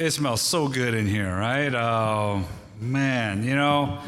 It 0.00 0.12
smells 0.12 0.40
so 0.40 0.66
good 0.66 0.94
in 0.94 1.06
here, 1.06 1.28
right? 1.36 1.74
Oh, 1.74 2.42
man. 2.80 3.44
You 3.44 3.54
know, 3.54 3.98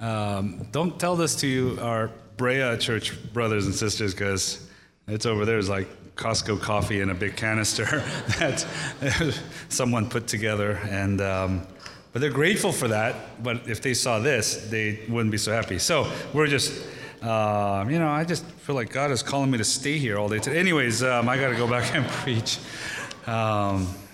um, 0.00 0.66
don't 0.72 0.98
tell 0.98 1.14
this 1.14 1.36
to 1.42 1.78
our 1.78 2.10
Brea 2.38 2.78
church 2.78 3.12
brothers 3.34 3.66
and 3.66 3.74
sisters 3.74 4.14
because 4.14 4.66
it's 5.06 5.26
over 5.26 5.44
there. 5.44 5.58
It's 5.58 5.68
like 5.68 5.88
Costco 6.16 6.58
coffee 6.58 7.02
in 7.02 7.10
a 7.10 7.14
big 7.14 7.36
canister 7.36 7.84
that 8.38 8.66
someone 9.68 10.08
put 10.08 10.26
together. 10.26 10.80
And, 10.88 11.20
um, 11.20 11.66
but 12.14 12.22
they're 12.22 12.30
grateful 12.30 12.72
for 12.72 12.88
that. 12.88 13.42
But 13.42 13.68
if 13.68 13.82
they 13.82 13.92
saw 13.92 14.20
this, 14.20 14.70
they 14.70 15.00
wouldn't 15.06 15.32
be 15.32 15.36
so 15.36 15.52
happy. 15.52 15.78
So 15.78 16.10
we're 16.32 16.46
just, 16.46 16.82
uh, 17.20 17.84
you 17.90 17.98
know, 17.98 18.08
I 18.08 18.24
just 18.24 18.46
feel 18.46 18.74
like 18.74 18.90
God 18.90 19.10
is 19.10 19.22
calling 19.22 19.50
me 19.50 19.58
to 19.58 19.64
stay 19.64 19.98
here 19.98 20.18
all 20.18 20.30
day 20.30 20.38
today. 20.38 20.58
Anyways, 20.58 21.02
um, 21.02 21.28
I 21.28 21.36
got 21.36 21.50
to 21.50 21.56
go 21.56 21.68
back 21.68 21.94
and 21.94 22.06
preach. 22.06 22.56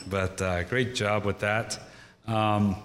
But 0.09 0.41
uh, 0.41 0.63
great 0.63 0.95
job 0.95 1.25
with 1.25 1.41
that. 1.41 1.79
Um, 2.27 2.77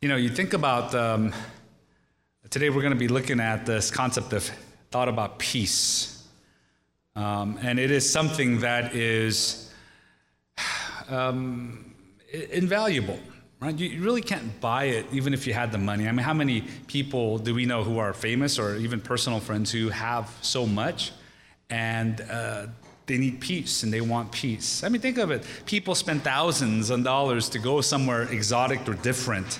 you 0.00 0.08
know, 0.08 0.14
you 0.16 0.28
think 0.28 0.52
about 0.52 0.94
um, 0.94 1.32
today, 2.48 2.70
we're 2.70 2.82
going 2.82 2.92
to 2.92 2.98
be 2.98 3.08
looking 3.08 3.40
at 3.40 3.66
this 3.66 3.90
concept 3.90 4.32
of 4.32 4.48
thought 4.92 5.08
about 5.08 5.40
peace. 5.40 6.26
Um, 7.16 7.58
and 7.62 7.80
it 7.80 7.90
is 7.90 8.08
something 8.08 8.60
that 8.60 8.94
is 8.94 9.72
um, 11.08 11.92
invaluable, 12.52 13.18
right? 13.60 13.76
You 13.76 14.00
really 14.00 14.22
can't 14.22 14.60
buy 14.60 14.84
it 14.84 15.06
even 15.12 15.34
if 15.34 15.44
you 15.44 15.54
had 15.54 15.72
the 15.72 15.78
money. 15.78 16.06
I 16.06 16.12
mean, 16.12 16.24
how 16.24 16.34
many 16.34 16.60
people 16.86 17.38
do 17.38 17.52
we 17.52 17.66
know 17.66 17.82
who 17.82 17.98
are 17.98 18.12
famous 18.12 18.60
or 18.60 18.76
even 18.76 19.00
personal 19.00 19.40
friends 19.40 19.72
who 19.72 19.88
have 19.88 20.32
so 20.40 20.66
much 20.66 21.10
and 21.70 22.20
uh, 22.30 22.66
they 23.08 23.18
need 23.18 23.40
peace 23.40 23.82
and 23.82 23.92
they 23.92 24.00
want 24.00 24.30
peace? 24.30 24.84
I 24.84 24.88
mean, 24.88 25.00
think 25.00 25.18
of 25.18 25.30
it. 25.30 25.44
People 25.66 25.94
spend 25.94 26.22
thousands 26.22 26.90
of 26.90 27.02
dollars 27.02 27.48
to 27.50 27.58
go 27.58 27.80
somewhere 27.80 28.22
exotic 28.22 28.88
or 28.88 28.94
different. 28.94 29.58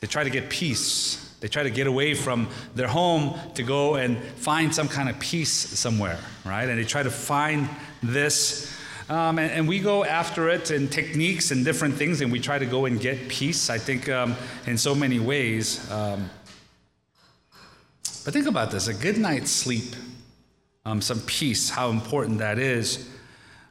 They 0.00 0.06
try 0.06 0.24
to 0.24 0.30
get 0.30 0.50
peace. 0.50 1.34
They 1.40 1.48
try 1.48 1.62
to 1.62 1.70
get 1.70 1.86
away 1.86 2.14
from 2.14 2.48
their 2.74 2.88
home 2.88 3.38
to 3.54 3.62
go 3.62 3.94
and 3.94 4.18
find 4.18 4.74
some 4.74 4.88
kind 4.88 5.08
of 5.08 5.18
peace 5.18 5.52
somewhere, 5.52 6.18
right? 6.44 6.68
And 6.68 6.78
they 6.78 6.84
try 6.84 7.02
to 7.02 7.10
find 7.10 7.68
this. 8.02 8.72
Um, 9.08 9.38
and, 9.38 9.50
and, 9.50 9.68
we 9.68 9.80
go 9.80 10.04
after 10.04 10.48
it 10.48 10.70
in 10.70 10.88
techniques 10.88 11.50
and 11.50 11.64
different 11.64 11.96
things, 11.96 12.20
and 12.20 12.30
we 12.30 12.38
try 12.38 12.58
to 12.58 12.66
go 12.66 12.86
and 12.86 13.00
get 13.00 13.28
peace, 13.28 13.70
I 13.70 13.78
think, 13.78 14.08
um, 14.08 14.36
in 14.66 14.78
so 14.78 14.94
many 14.94 15.18
ways. 15.18 15.90
Um, 15.90 16.30
but 18.24 18.32
think 18.32 18.46
about 18.46 18.70
this 18.70 18.86
a 18.86 18.94
good 18.94 19.18
night's 19.18 19.50
sleep, 19.50 19.96
um, 20.84 21.00
some 21.00 21.20
peace, 21.20 21.70
how 21.70 21.90
important 21.90 22.38
that 22.38 22.58
is. 22.58 23.08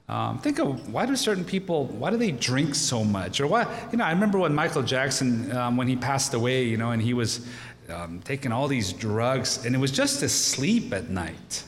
Um, 0.07 0.39
think 0.39 0.59
of 0.59 0.91
why 0.91 1.05
do 1.05 1.15
certain 1.15 1.45
people 1.45 1.85
why 1.85 2.09
do 2.09 2.17
they 2.17 2.31
drink 2.31 2.75
so 2.75 3.03
much? 3.03 3.39
Or 3.39 3.47
why 3.47 3.65
you 3.91 3.97
know 3.97 4.03
I 4.03 4.11
remember 4.11 4.39
when 4.39 4.53
Michael 4.53 4.83
Jackson 4.83 5.51
um, 5.55 5.77
when 5.77 5.87
he 5.87 5.95
passed 5.95 6.33
away 6.33 6.65
you 6.65 6.75
know 6.75 6.91
and 6.91 7.01
he 7.01 7.13
was 7.13 7.47
um, 7.89 8.21
taking 8.23 8.51
all 8.51 8.67
these 8.67 8.91
drugs 8.91 9.65
and 9.65 9.73
it 9.73 9.77
was 9.77 9.91
just 9.91 10.19
to 10.19 10.27
sleep 10.27 10.93
at 10.93 11.09
night. 11.09 11.63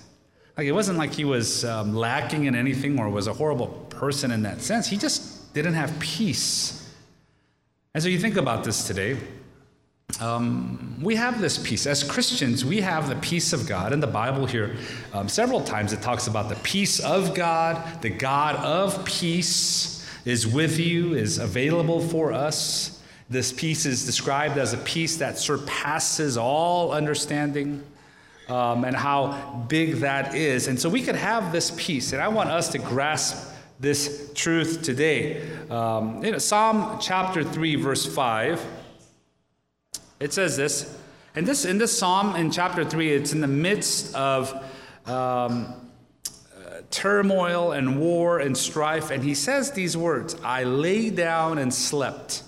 Like 0.57 0.67
it 0.67 0.73
wasn't 0.73 0.97
like 0.97 1.13
he 1.13 1.25
was 1.25 1.63
um, 1.65 1.95
lacking 1.95 2.45
in 2.45 2.55
anything 2.55 2.99
or 2.99 3.09
was 3.09 3.27
a 3.27 3.33
horrible 3.33 3.67
person 3.89 4.31
in 4.31 4.43
that 4.43 4.61
sense. 4.61 4.87
He 4.87 4.97
just 4.97 5.53
didn't 5.53 5.73
have 5.73 5.97
peace. 5.99 6.93
And 7.93 8.03
so 8.03 8.09
you 8.09 8.19
think 8.19 8.37
about 8.37 8.63
this 8.63 8.87
today 8.87 9.17
um, 10.19 10.97
we 11.01 11.15
have 11.15 11.41
this 11.41 11.57
peace. 11.57 11.87
As 11.87 12.03
Christians, 12.03 12.63
we 12.63 12.81
have 12.81 13.09
the 13.09 13.15
peace 13.15 13.51
of 13.51 13.67
God. 13.67 13.93
In 13.93 13.99
the 13.99 14.07
Bible, 14.07 14.45
here, 14.45 14.75
um, 15.13 15.27
several 15.27 15.61
times 15.61 15.91
it 15.91 16.01
talks 16.01 16.27
about 16.27 16.49
the 16.49 16.55
peace 16.57 16.99
of 16.99 17.33
God. 17.33 18.01
The 18.01 18.09
God 18.09 18.55
of 18.57 19.03
peace 19.05 20.07
is 20.25 20.47
with 20.47 20.79
you, 20.79 21.15
is 21.15 21.39
available 21.39 21.99
for 21.99 22.31
us. 22.31 23.01
This 23.29 23.51
peace 23.51 23.85
is 23.85 24.05
described 24.05 24.57
as 24.57 24.73
a 24.73 24.77
peace 24.77 25.17
that 25.17 25.37
surpasses 25.37 26.37
all 26.37 26.91
understanding. 26.91 27.83
Um, 28.49 28.83
and 28.83 28.93
how 28.93 29.65
big 29.69 29.95
that 30.01 30.35
is. 30.35 30.67
And 30.67 30.77
so 30.77 30.89
we 30.89 31.01
could 31.01 31.15
have 31.15 31.53
this 31.53 31.71
peace. 31.77 32.11
And 32.11 32.21
I 32.21 32.27
want 32.27 32.49
us 32.49 32.67
to 32.73 32.77
grasp 32.77 33.55
this 33.79 34.33
truth 34.35 34.81
today. 34.81 35.49
Um, 35.69 36.21
you 36.21 36.33
know, 36.33 36.39
Psalm 36.39 36.99
chapter 36.99 37.41
3, 37.41 37.75
verse 37.77 38.05
5 38.05 38.82
it 40.23 40.31
says 40.31 40.55
this, 40.55 40.97
and 41.35 41.45
this 41.45 41.65
in 41.65 41.77
this 41.77 41.97
psalm 41.97 42.35
in 42.37 42.49
chapter 42.49 42.85
three, 42.85 43.11
it's 43.11 43.33
in 43.33 43.41
the 43.41 43.47
midst 43.47 44.15
of 44.15 44.53
um, 45.05 45.73
uh, 46.55 46.81
turmoil 46.89 47.73
and 47.73 47.99
war 47.99 48.39
and 48.39 48.57
strife, 48.57 49.11
and 49.11 49.21
he 49.21 49.35
says 49.35 49.71
these 49.71 49.97
words: 49.97 50.37
"I 50.43 50.63
lay 50.63 51.09
down 51.09 51.57
and 51.57 51.73
slept. 51.73 52.43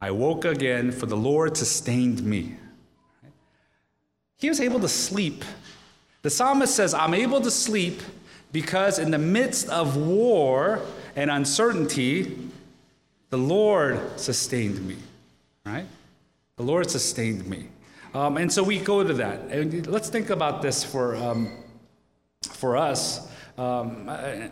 I 0.00 0.10
woke 0.10 0.44
again, 0.44 0.90
for 0.90 1.06
the 1.06 1.16
Lord 1.16 1.56
sustained 1.56 2.24
me." 2.24 2.56
He 4.36 4.48
was 4.48 4.60
able 4.60 4.80
to 4.80 4.88
sleep. 4.88 5.44
The 6.22 6.30
psalmist 6.30 6.74
says, 6.74 6.92
"I'm 6.92 7.14
able 7.14 7.40
to 7.40 7.50
sleep." 7.50 8.00
Because 8.52 8.98
in 8.98 9.12
the 9.12 9.18
midst 9.18 9.68
of 9.68 9.96
war 9.96 10.80
and 11.14 11.30
uncertainty, 11.30 12.36
the 13.28 13.38
Lord 13.38 14.18
sustained 14.18 14.84
me, 14.84 14.96
right? 15.64 15.86
The 16.60 16.66
Lord 16.66 16.90
sustained 16.90 17.46
me. 17.46 17.68
Um, 18.12 18.36
and 18.36 18.52
so 18.52 18.62
we 18.62 18.80
go 18.80 19.02
to 19.02 19.14
that. 19.14 19.40
And 19.44 19.86
let's 19.86 20.10
think 20.10 20.28
about 20.28 20.60
this 20.60 20.84
for, 20.84 21.16
um, 21.16 21.50
for 22.52 22.76
us. 22.76 23.26
Um, 23.56 24.04
uh, 24.06 24.48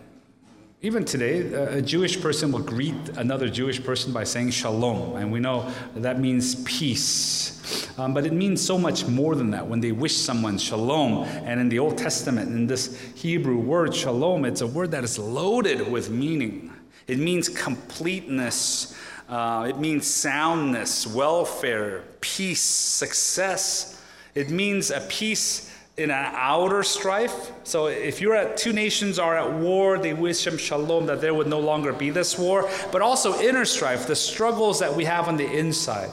even 0.81 1.05
today, 1.05 1.53
a 1.53 1.83
Jewish 1.83 2.19
person 2.19 2.51
will 2.51 2.63
greet 2.63 3.11
another 3.19 3.51
Jewish 3.51 3.85
person 3.85 4.15
by 4.15 4.25
saying 4.25 4.53
shalom. 4.53 5.17
And 5.17 5.31
we 5.31 5.39
know 5.39 5.71
that 5.97 6.19
means 6.19 6.55
peace. 6.65 7.87
Um, 7.99 8.15
but 8.15 8.25
it 8.25 8.33
means 8.33 8.65
so 8.65 8.79
much 8.79 9.07
more 9.07 9.35
than 9.35 9.51
that 9.51 9.69
when 9.69 9.81
they 9.81 9.93
wish 9.93 10.17
someone 10.17 10.57
shalom. 10.57 11.25
And 11.25 11.61
in 11.61 11.69
the 11.69 11.79
Old 11.79 11.99
Testament, 11.99 12.49
in 12.49 12.67
this 12.67 12.99
Hebrew 13.17 13.59
word 13.59 13.95
shalom, 13.95 14.47
it's 14.47 14.63
a 14.63 14.67
word 14.67 14.93
that 14.93 15.05
is 15.05 15.19
loaded 15.19 15.93
with 15.93 16.09
meaning. 16.09 16.73
It 17.07 17.19
means 17.19 17.51
completeness, 17.51 18.95
uh, 19.29 19.67
it 19.69 19.79
means 19.79 20.07
soundness, 20.07 21.07
welfare, 21.07 22.03
peace, 22.21 22.63
success. 22.63 24.03
It 24.35 24.51
means 24.51 24.91
a 24.91 25.01
peace 25.01 25.71
in 25.99 26.11
an 26.11 26.33
outer 26.35 26.83
strife. 26.83 27.51
So 27.65 27.89
if 27.89 28.21
you're 28.21 28.37
at 28.37 28.57
two 28.57 28.73
nations 28.73 29.19
are 29.19 29.37
at 29.37 29.53
war, 29.53 29.99
they 29.99 30.15
wish 30.15 30.45
them 30.45 30.57
shalom 30.57 31.07
that 31.07 31.21
there 31.21 31.35
would 31.35 31.49
no 31.49 31.59
longer 31.59 31.93
be 31.93 32.11
this 32.11 32.39
war, 32.39 32.71
but 32.93 33.03
also 33.03 33.39
inner 33.41 33.65
strife, 33.65 34.07
the 34.07 34.17
struggles 34.17 34.79
that 34.79 34.95
we 34.95 35.05
have 35.05 35.29
on 35.29 35.37
the 35.37 35.51
inside, 35.51 36.11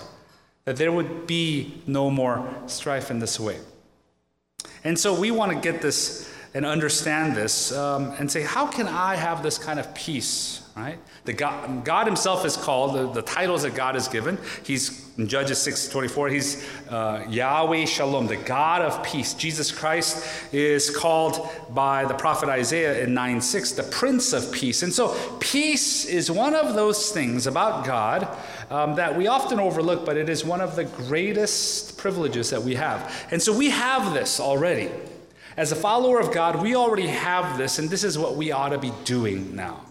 that 0.66 0.76
there 0.76 0.92
would 0.92 1.28
be 1.28 1.82
no 1.88 2.10
more 2.10 2.46
strife 2.66 3.12
in 3.12 3.20
this 3.20 3.40
way. 3.40 3.60
And 4.84 5.00
so 5.00 5.18
we 5.18 5.32
want 5.32 5.52
to 5.52 5.58
get 5.60 5.82
this 5.82 6.30
and 6.56 6.66
understand 6.66 7.36
this 7.36 7.72
um, 7.74 8.14
and 8.18 8.32
say, 8.32 8.42
how 8.42 8.66
can 8.66 8.88
I 8.88 9.16
have 9.16 9.44
this 9.44 9.60
kind 9.60 9.80
of 9.80 9.94
peace? 9.94 10.66
right? 10.76 11.00
The 11.24 11.32
God, 11.32 11.86
God 11.86 12.06
himself 12.06 12.46
is 12.46 12.58
called, 12.58 12.96
the, 12.96 13.10
the, 13.10 13.22
titles 13.22 13.64
that 13.64 13.76
God 13.76 13.96
has 13.96 14.10
given. 14.10 14.38
He's, 14.64 15.10
in 15.18 15.28
Judges 15.30 15.62
6 15.62 15.88
24, 15.88 16.30
he's 16.30 16.68
uh, 16.90 17.26
Yahweh 17.30 17.86
Shalom, 17.86 18.28
the 18.28 18.36
God 18.36 18.82
of 18.82 19.02
peace. 19.02 19.34
Jesus 19.34 19.72
Christ 19.72 20.54
is 20.54 20.96
called 20.96 21.50
by 21.74 22.04
the 22.04 22.14
prophet 22.14 22.50
Isaiah 22.50 23.02
in 23.02 23.14
9 23.14 23.40
6, 23.40 23.72
the 23.72 23.84
Prince 23.84 24.34
of 24.34 24.52
Peace. 24.52 24.84
And 24.84 24.92
so, 24.92 25.16
peace 25.40 26.06
is 26.06 26.30
one 26.30 26.54
of 26.54 26.76
those 26.76 27.12
things 27.12 27.48
about 27.48 27.86
God 27.86 28.28
um, 28.70 28.96
that 28.96 29.16
we 29.16 29.28
often 29.28 29.62
overlook, 29.62 30.06
but 30.06 30.18
it 30.18 30.28
is 30.28 30.44
one 30.44 30.60
of 30.60 30.76
the 30.76 30.84
greatest 30.84 31.98
privileges 31.98 32.50
that 32.50 32.62
we 32.62 32.76
have. 32.76 33.28
And 33.32 33.42
so, 33.42 33.58
we 33.58 33.70
have 33.70 34.14
this 34.14 34.42
already. 34.42 34.92
As 35.58 35.72
a 35.72 35.76
follower 35.76 36.20
of 36.20 36.34
God, 36.34 36.62
we 36.62 36.76
already 36.76 37.08
have 37.08 37.58
this, 37.58 37.80
and 37.80 37.90
this 37.90 38.04
is 38.04 38.18
what 38.18 38.36
we 38.36 38.52
ought 38.52 38.70
to 38.70 38.78
be 38.78 38.92
doing 39.04 39.56
now 39.56 39.86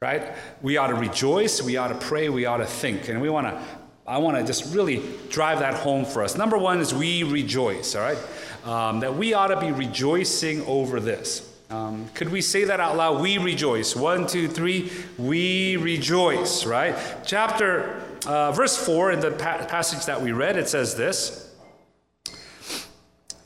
right? 0.00 0.32
We 0.62 0.76
ought 0.76 0.88
to 0.88 0.94
rejoice, 0.94 1.60
we 1.60 1.76
ought 1.76 1.88
to 1.88 1.96
pray, 1.96 2.28
we 2.28 2.46
ought 2.46 2.58
to 2.58 2.66
think. 2.66 3.08
And 3.08 3.20
we 3.20 3.28
want 3.28 3.48
to, 3.48 3.60
I 4.06 4.18
want 4.18 4.36
to 4.36 4.44
just 4.44 4.72
really 4.72 5.02
drive 5.28 5.58
that 5.58 5.74
home 5.74 6.04
for 6.04 6.22
us. 6.22 6.36
Number 6.36 6.56
one 6.56 6.78
is 6.78 6.94
we 6.94 7.24
rejoice, 7.24 7.96
all 7.96 8.02
right? 8.02 8.18
Um, 8.64 9.00
that 9.00 9.16
we 9.16 9.34
ought 9.34 9.48
to 9.48 9.58
be 9.58 9.72
rejoicing 9.72 10.64
over 10.66 11.00
this. 11.00 11.52
Um, 11.68 12.08
could 12.14 12.28
we 12.28 12.42
say 12.42 12.62
that 12.62 12.78
out 12.78 12.96
loud? 12.96 13.20
We 13.20 13.38
rejoice. 13.38 13.96
One, 13.96 14.28
two, 14.28 14.46
three. 14.46 14.92
We 15.18 15.76
rejoice, 15.76 16.64
right? 16.64 16.94
Chapter, 17.26 18.00
uh, 18.24 18.52
verse 18.52 18.76
4 18.76 19.10
in 19.10 19.20
the 19.20 19.32
pa- 19.32 19.66
passage 19.66 20.06
that 20.06 20.22
we 20.22 20.30
read, 20.30 20.56
it 20.56 20.68
says 20.68 20.94
this. 20.94 21.47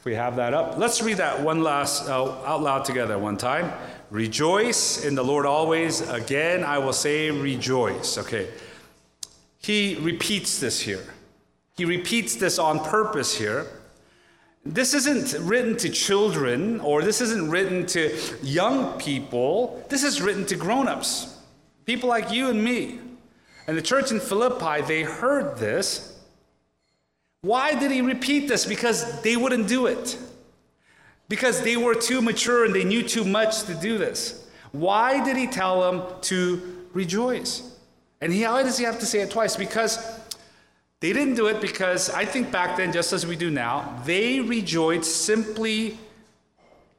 We 0.04 0.14
have 0.14 0.36
that 0.36 0.52
up, 0.52 0.78
let's 0.78 1.00
read 1.00 1.18
that 1.18 1.40
one 1.40 1.62
last 1.62 2.08
uh, 2.08 2.24
out 2.44 2.62
loud 2.62 2.84
together 2.84 3.18
one 3.18 3.36
time. 3.36 3.72
Rejoice 4.10 5.04
in 5.04 5.14
the 5.14 5.22
Lord 5.22 5.46
always. 5.46 6.00
Again, 6.10 6.64
I 6.64 6.78
will 6.78 6.92
say 6.92 7.30
rejoice. 7.30 8.18
Okay. 8.18 8.48
He 9.58 9.96
repeats 10.00 10.58
this 10.58 10.80
here. 10.80 11.04
He 11.76 11.84
repeats 11.84 12.34
this 12.34 12.58
on 12.58 12.80
purpose 12.80 13.38
here. 13.38 13.66
This 14.66 14.92
isn't 14.92 15.40
written 15.46 15.76
to 15.78 15.88
children 15.88 16.80
or 16.80 17.02
this 17.02 17.20
isn't 17.20 17.48
written 17.48 17.86
to 17.86 18.16
young 18.42 18.98
people. 18.98 19.84
This 19.88 20.02
is 20.02 20.20
written 20.20 20.44
to 20.46 20.56
grown 20.56 20.88
ups. 20.88 21.38
People 21.86 22.08
like 22.08 22.32
you 22.32 22.50
and 22.50 22.62
me. 22.62 22.98
And 23.66 23.78
the 23.78 23.82
church 23.82 24.10
in 24.10 24.20
Philippi, 24.20 24.82
they 24.82 25.04
heard 25.04 25.58
this. 25.58 26.11
Why 27.42 27.74
did 27.74 27.90
he 27.90 28.00
repeat 28.00 28.46
this? 28.46 28.64
Because 28.64 29.20
they 29.22 29.36
wouldn't 29.36 29.66
do 29.66 29.86
it. 29.86 30.16
Because 31.28 31.60
they 31.62 31.76
were 31.76 31.94
too 31.94 32.22
mature 32.22 32.64
and 32.64 32.74
they 32.74 32.84
knew 32.84 33.02
too 33.02 33.24
much 33.24 33.64
to 33.64 33.74
do 33.74 33.98
this. 33.98 34.48
Why 34.70 35.22
did 35.24 35.36
he 35.36 35.48
tell 35.48 35.80
them 35.80 36.02
to 36.22 36.86
rejoice? 36.92 37.76
And 38.20 38.32
he, 38.32 38.44
why 38.44 38.62
does 38.62 38.78
he 38.78 38.84
have 38.84 39.00
to 39.00 39.06
say 39.06 39.20
it 39.20 39.30
twice? 39.30 39.56
Because 39.56 39.98
they 41.00 41.12
didn't 41.12 41.34
do 41.34 41.48
it 41.48 41.60
because 41.60 42.10
I 42.10 42.24
think 42.24 42.52
back 42.52 42.76
then, 42.76 42.92
just 42.92 43.12
as 43.12 43.26
we 43.26 43.34
do 43.34 43.50
now, 43.50 44.00
they 44.06 44.38
rejoiced 44.38 45.24
simply, 45.24 45.98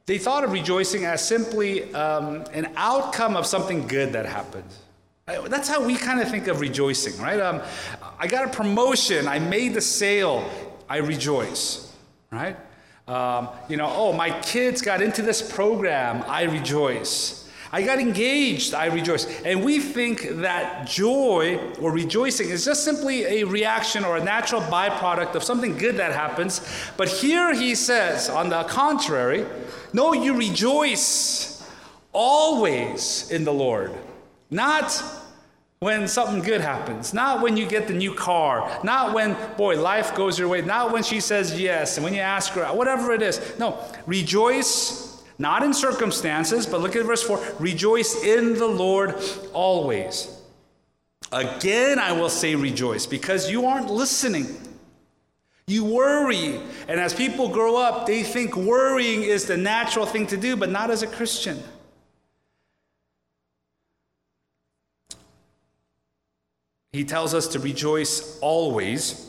they 0.04 0.18
thought 0.18 0.44
of 0.44 0.52
rejoicing 0.52 1.06
as 1.06 1.26
simply 1.26 1.92
um, 1.94 2.44
an 2.52 2.70
outcome 2.76 3.34
of 3.34 3.46
something 3.46 3.86
good 3.86 4.12
that 4.12 4.26
happened. 4.26 4.68
That's 5.26 5.70
how 5.70 5.82
we 5.82 5.96
kind 5.96 6.20
of 6.20 6.28
think 6.28 6.48
of 6.48 6.60
rejoicing, 6.60 7.18
right? 7.18 7.40
Um, 7.40 7.62
I 8.18 8.26
got 8.26 8.44
a 8.46 8.48
promotion, 8.48 9.26
I 9.28 9.38
made 9.38 9.74
the 9.74 9.80
sale, 9.80 10.48
I 10.88 10.98
rejoice, 10.98 11.92
right? 12.30 12.56
Um, 13.06 13.48
you 13.68 13.76
know, 13.76 13.92
oh, 13.94 14.12
my 14.12 14.30
kids 14.40 14.80
got 14.80 15.02
into 15.02 15.22
this 15.22 15.42
program, 15.42 16.24
I 16.26 16.44
rejoice. 16.44 17.44
I 17.72 17.82
got 17.82 17.98
engaged, 17.98 18.72
I 18.72 18.86
rejoice. 18.86 19.42
And 19.42 19.64
we 19.64 19.80
think 19.80 20.28
that 20.42 20.86
joy 20.86 21.58
or 21.80 21.90
rejoicing 21.90 22.48
is 22.48 22.64
just 22.64 22.84
simply 22.84 23.24
a 23.24 23.44
reaction 23.44 24.04
or 24.04 24.16
a 24.16 24.22
natural 24.22 24.60
byproduct 24.60 25.34
of 25.34 25.42
something 25.42 25.76
good 25.76 25.96
that 25.96 26.12
happens. 26.12 26.60
But 26.96 27.08
here 27.08 27.52
he 27.52 27.74
says, 27.74 28.30
on 28.30 28.48
the 28.48 28.62
contrary, 28.62 29.44
no, 29.92 30.12
you 30.12 30.36
rejoice 30.36 31.68
always 32.12 33.28
in 33.32 33.42
the 33.42 33.52
Lord. 33.52 33.92
Not 34.50 35.02
when 35.84 36.08
something 36.08 36.40
good 36.40 36.62
happens, 36.62 37.12
not 37.12 37.42
when 37.42 37.58
you 37.58 37.66
get 37.66 37.86
the 37.86 37.92
new 37.92 38.14
car, 38.14 38.80
not 38.82 39.12
when, 39.12 39.36
boy, 39.58 39.78
life 39.78 40.14
goes 40.14 40.38
your 40.38 40.48
way, 40.48 40.62
not 40.62 40.90
when 40.90 41.02
she 41.02 41.20
says 41.20 41.60
yes, 41.60 41.98
and 41.98 42.04
when 42.04 42.14
you 42.14 42.20
ask 42.20 42.54
her, 42.54 42.64
whatever 42.68 43.12
it 43.12 43.20
is. 43.20 43.38
No, 43.58 43.78
rejoice 44.06 45.22
not 45.38 45.62
in 45.62 45.74
circumstances, 45.74 46.64
but 46.64 46.80
look 46.80 46.96
at 46.96 47.04
verse 47.04 47.22
4 47.22 47.38
rejoice 47.58 48.24
in 48.24 48.54
the 48.54 48.66
Lord 48.66 49.14
always. 49.52 50.34
Again, 51.30 51.98
I 51.98 52.12
will 52.12 52.30
say 52.30 52.54
rejoice 52.54 53.04
because 53.04 53.50
you 53.50 53.66
aren't 53.66 53.90
listening. 53.90 54.46
You 55.66 55.84
worry. 55.84 56.60
And 56.88 56.98
as 56.98 57.12
people 57.12 57.50
grow 57.50 57.76
up, 57.76 58.06
they 58.06 58.22
think 58.22 58.56
worrying 58.56 59.22
is 59.22 59.44
the 59.44 59.58
natural 59.58 60.06
thing 60.06 60.26
to 60.28 60.38
do, 60.38 60.56
but 60.56 60.70
not 60.70 60.90
as 60.90 61.02
a 61.02 61.06
Christian. 61.06 61.62
He 66.94 67.02
tells 67.02 67.34
us 67.34 67.48
to 67.48 67.58
rejoice 67.58 68.38
always. 68.38 69.28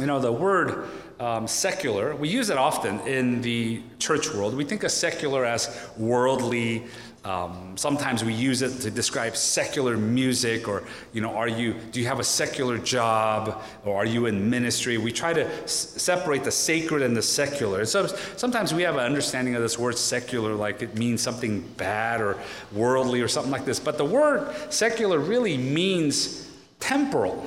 You 0.00 0.06
know, 0.06 0.18
the 0.18 0.32
word 0.32 0.88
um, 1.20 1.46
secular, 1.46 2.16
we 2.16 2.28
use 2.28 2.50
it 2.50 2.58
often 2.58 2.98
in 3.06 3.42
the 3.42 3.80
church 4.00 4.28
world. 4.34 4.56
We 4.56 4.64
think 4.64 4.82
of 4.82 4.90
secular 4.90 5.44
as 5.44 5.88
worldly. 5.96 6.82
Um, 7.24 7.76
sometimes 7.76 8.24
we 8.24 8.34
use 8.34 8.62
it 8.62 8.80
to 8.80 8.90
describe 8.90 9.36
secular 9.36 9.96
music, 9.96 10.66
or 10.66 10.82
you 11.12 11.20
know, 11.20 11.36
are 11.36 11.46
you 11.46 11.74
do 11.92 12.00
you 12.00 12.08
have 12.08 12.18
a 12.18 12.24
secular 12.24 12.76
job, 12.76 13.62
or 13.84 13.94
are 13.94 14.06
you 14.06 14.26
in 14.26 14.50
ministry? 14.50 14.98
We 14.98 15.12
try 15.12 15.32
to 15.32 15.46
s- 15.62 15.94
separate 15.96 16.42
the 16.42 16.50
sacred 16.50 17.02
and 17.02 17.16
the 17.16 17.22
secular. 17.22 17.84
So 17.84 18.08
sometimes 18.36 18.74
we 18.74 18.82
have 18.82 18.96
an 18.96 19.02
understanding 19.02 19.54
of 19.54 19.62
this 19.62 19.78
word 19.78 19.96
secular, 19.96 20.54
like 20.54 20.82
it 20.82 20.98
means 20.98 21.20
something 21.20 21.60
bad 21.76 22.20
or 22.20 22.36
worldly 22.72 23.20
or 23.20 23.28
something 23.28 23.52
like 23.52 23.64
this. 23.64 23.78
But 23.78 23.96
the 23.96 24.04
word 24.04 24.52
secular 24.70 25.20
really 25.20 25.56
means 25.56 26.49
temporal. 26.80 27.46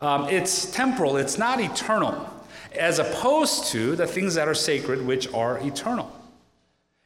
Um, 0.00 0.28
it's 0.28 0.70
temporal. 0.70 1.16
It's 1.16 1.38
not 1.38 1.60
eternal 1.60 2.32
as 2.78 2.98
opposed 2.98 3.66
to 3.66 3.96
the 3.96 4.06
things 4.06 4.34
that 4.34 4.48
are 4.48 4.54
sacred, 4.54 5.04
which 5.04 5.32
are 5.32 5.58
eternal. 5.58 6.12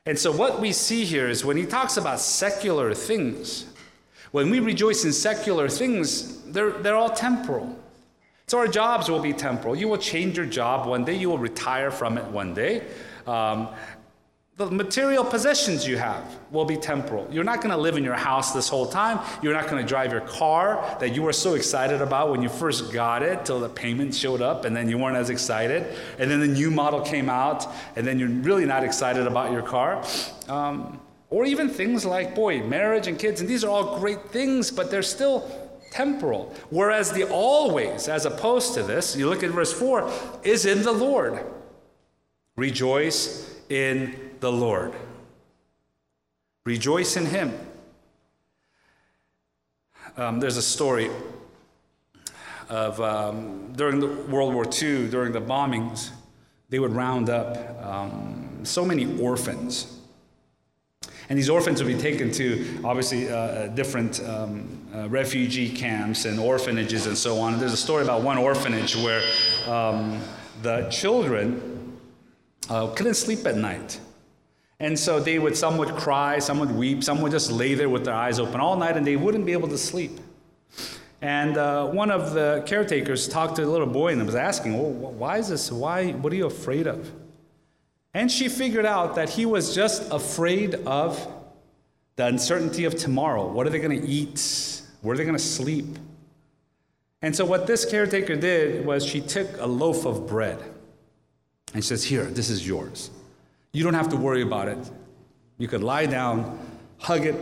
And 0.07 0.19
so, 0.19 0.33
what 0.33 0.61
we 0.61 0.73
see 0.73 1.05
here 1.05 1.29
is 1.29 1.45
when 1.45 1.57
he 1.57 1.67
talks 1.67 1.97
about 1.97 2.21
secular 2.21 2.95
things, 2.95 3.67
when 4.33 4.51
we 4.51 4.61
rejoice 4.61 5.05
in 5.05 5.13
secular 5.13 5.69
things, 5.69 6.43
they're, 6.45 6.71
they're 6.71 6.97
all 6.97 7.11
temporal. 7.11 7.79
So, 8.47 8.59
our 8.59 8.67
jobs 8.67 9.09
will 9.09 9.21
be 9.21 9.33
temporal. 9.33 9.77
You 9.77 9.89
will 9.89 9.99
change 9.99 10.37
your 10.37 10.47
job 10.47 10.89
one 10.89 11.05
day, 11.05 11.15
you 11.15 11.29
will 11.29 11.39
retire 11.39 11.91
from 11.91 12.19
it 12.19 12.25
one 12.25 12.55
day. 12.55 12.83
Um, 13.27 13.69
the 14.57 14.71
material 14.71 15.25
possessions 15.25 15.89
you 15.89 15.97
have 15.97 16.39
will 16.51 16.67
be 16.67 16.77
temporal. 16.77 17.27
You're 17.33 17.45
not 17.45 17.63
going 17.63 17.71
to 17.71 17.79
live 17.79 17.97
in 17.97 18.05
your 18.05 18.15
house 18.15 18.53
this 18.53 18.69
whole 18.69 18.87
time. 18.87 19.19
You're 19.43 19.55
not 19.55 19.69
going 19.69 19.83
to 19.83 19.89
drive 19.89 20.13
your 20.13 20.21
car 20.21 20.97
that 21.01 21.15
you 21.15 21.23
were 21.23 21.33
so 21.33 21.55
excited 21.55 22.03
about 22.03 22.31
when 22.31 22.43
you 22.43 22.51
first 22.51 22.93
got 22.93 23.23
it 23.23 23.47
till 23.47 23.59
the 23.59 23.71
payment 23.71 24.15
showed 24.15 24.43
up 24.43 24.67
and 24.67 24.77
then 24.77 24.89
you 24.89 24.99
weren't 24.99 25.17
as 25.17 25.31
excited. 25.31 25.97
And 26.19 26.31
then 26.31 26.41
the 26.41 26.49
new 26.49 26.71
model 26.71 27.01
came 27.01 27.31
out 27.31 27.67
and 27.97 28.07
then 28.07 28.19
you're 28.19 28.29
really 28.29 28.67
not 28.67 28.85
excited 28.85 29.27
about 29.27 29.51
your 29.51 29.63
car. 29.63 30.05
Um, 30.49 31.01
or 31.31 31.47
even 31.47 31.69
things 31.69 32.05
like, 32.05 32.35
boy, 32.35 32.63
marriage 32.63 33.07
and 33.07 33.19
kids. 33.19 33.41
And 33.41 33.49
these 33.49 33.65
are 33.65 33.71
all 33.71 33.99
great 33.99 34.31
things, 34.31 34.71
but 34.71 34.91
they're 34.91 35.03
still 35.03 35.49
temporal. 35.91 36.55
Whereas 36.71 37.13
the 37.13 37.29
always, 37.29 38.09
as 38.09 38.27
opposed 38.27 38.75
to 38.75 38.83
this, 38.83 39.17
you 39.17 39.29
look 39.29 39.43
at 39.43 39.51
verse 39.51 39.73
4, 39.73 40.11
is 40.43 40.67
in 40.67 40.83
the 40.83 40.93
Lord. 40.93 41.45
Rejoice 42.57 43.59
in 43.69 44.30
the 44.41 44.51
Lord. 44.51 44.95
Rejoice 46.65 47.17
in 47.17 47.27
Him. 47.27 47.59
Um, 50.17 50.41
there's 50.41 50.57
a 50.57 50.63
story 50.63 51.11
of 52.69 53.01
um, 53.01 53.73
during 53.75 54.01
the 54.01 54.07
World 54.07 54.55
War 54.55 54.65
II, 54.65 55.09
during 55.09 55.33
the 55.33 55.41
bombings, 55.41 56.11
they 56.69 56.79
would 56.79 56.93
round 56.93 57.29
up 57.29 57.85
um, 57.85 58.61
so 58.63 58.85
many 58.85 59.21
orphans. 59.21 59.99
And 61.29 61.39
these 61.39 61.49
orphans 61.49 61.83
would 61.83 61.93
be 61.93 62.01
taken 62.01 62.31
to 62.33 62.81
obviously 62.85 63.31
uh, 63.31 63.37
uh 63.37 63.67
different 63.69 64.21
um, 64.29 64.69
uh, 64.95 65.09
refugee 65.09 65.69
camps 65.69 66.25
and 66.25 66.39
orphanages 66.41 67.07
and 67.07 67.17
so 67.17 67.39
on. 67.39 67.53
And 67.53 67.63
there's 67.63 67.73
a 67.73 67.77
story 67.77 68.03
about 68.03 68.23
one 68.23 68.39
orphanage 68.39 68.97
where 68.97 69.23
um, 69.67 70.21
the 70.63 70.89
children 70.91 71.99
uh, 72.69 72.89
couldn't 72.89 73.15
sleep 73.15 73.47
at 73.47 73.57
night 73.57 74.01
and 74.81 74.99
so 74.99 75.21
they 75.21 75.39
would, 75.39 75.57
some 75.57 75.77
would 75.77 75.91
cry, 75.91 76.39
some 76.39 76.59
would 76.59 76.71
weep, 76.71 77.05
some 77.05 77.21
would 77.21 77.33
just 77.33 77.53
lay 77.53 77.75
there 77.75 77.91
with 77.91 78.07
their 78.07 78.15
eyes 78.15 78.39
open 78.39 78.61
all 78.61 78.77
night 78.77 78.97
and 78.97 79.07
they 79.07 79.17
wouldn't 79.17 79.45
be 79.45 79.53
able 79.53 79.69
to 79.69 79.79
sleep. 79.79 80.19
And 81.21 81.59
uh, 81.59 81.87
one 81.89 82.11
of 82.11 82.33
the 82.33 82.63
caretakers 82.65 83.29
talked 83.29 83.57
to 83.57 83.63
the 83.63 83.71
little 83.71 83.87
boy 83.87 84.13
and 84.13 84.25
was 84.25 84.35
asking, 84.35 84.73
well, 84.79 84.91
why 84.91 85.37
is 85.37 85.49
this? 85.49 85.71
Why, 85.71 86.13
what 86.13 86.33
are 86.33 86.37
you 86.37 86.47
afraid 86.47 86.87
of? 86.87 87.13
And 88.15 88.33
she 88.33 88.49
figured 88.49 88.87
out 88.87 89.17
that 89.17 89.29
he 89.29 89.45
was 89.45 89.75
just 89.75 90.11
afraid 90.11 90.77
of 90.87 91.29
the 92.17 92.25
uncertainty 92.27 92.87
of 92.87 92.97
tomorrow. 92.97 93.47
What 93.53 93.67
are 93.67 93.71
they 93.71 93.79
going 93.81 94.01
to 94.01 94.09
eat? 94.09 94.83
Where 95.03 95.13
are 95.13 95.17
they 95.17 95.25
going 95.25 95.37
to 95.37 95.43
sleep? 95.43 95.99
And 97.23 97.37
so, 97.37 97.45
what 97.45 97.67
this 97.67 97.85
caretaker 97.85 98.35
did 98.35 98.87
was 98.87 99.05
she 99.05 99.21
took 99.21 99.61
a 99.61 99.67
loaf 99.67 100.07
of 100.07 100.27
bread 100.27 100.59
and 101.75 101.85
she 101.85 101.89
says, 101.89 102.05
Here, 102.05 102.25
this 102.25 102.49
is 102.49 102.67
yours. 102.67 103.11
You 103.73 103.85
don't 103.85 103.95
have 103.95 104.09
to 104.11 104.17
worry 104.17 104.43
about 104.43 104.69
it. 104.69 104.79
You 105.59 105.69
could 105.69 105.83
lie 105.83 106.07
down, 106.07 106.59
hug 106.99 107.27
it, 107.27 107.37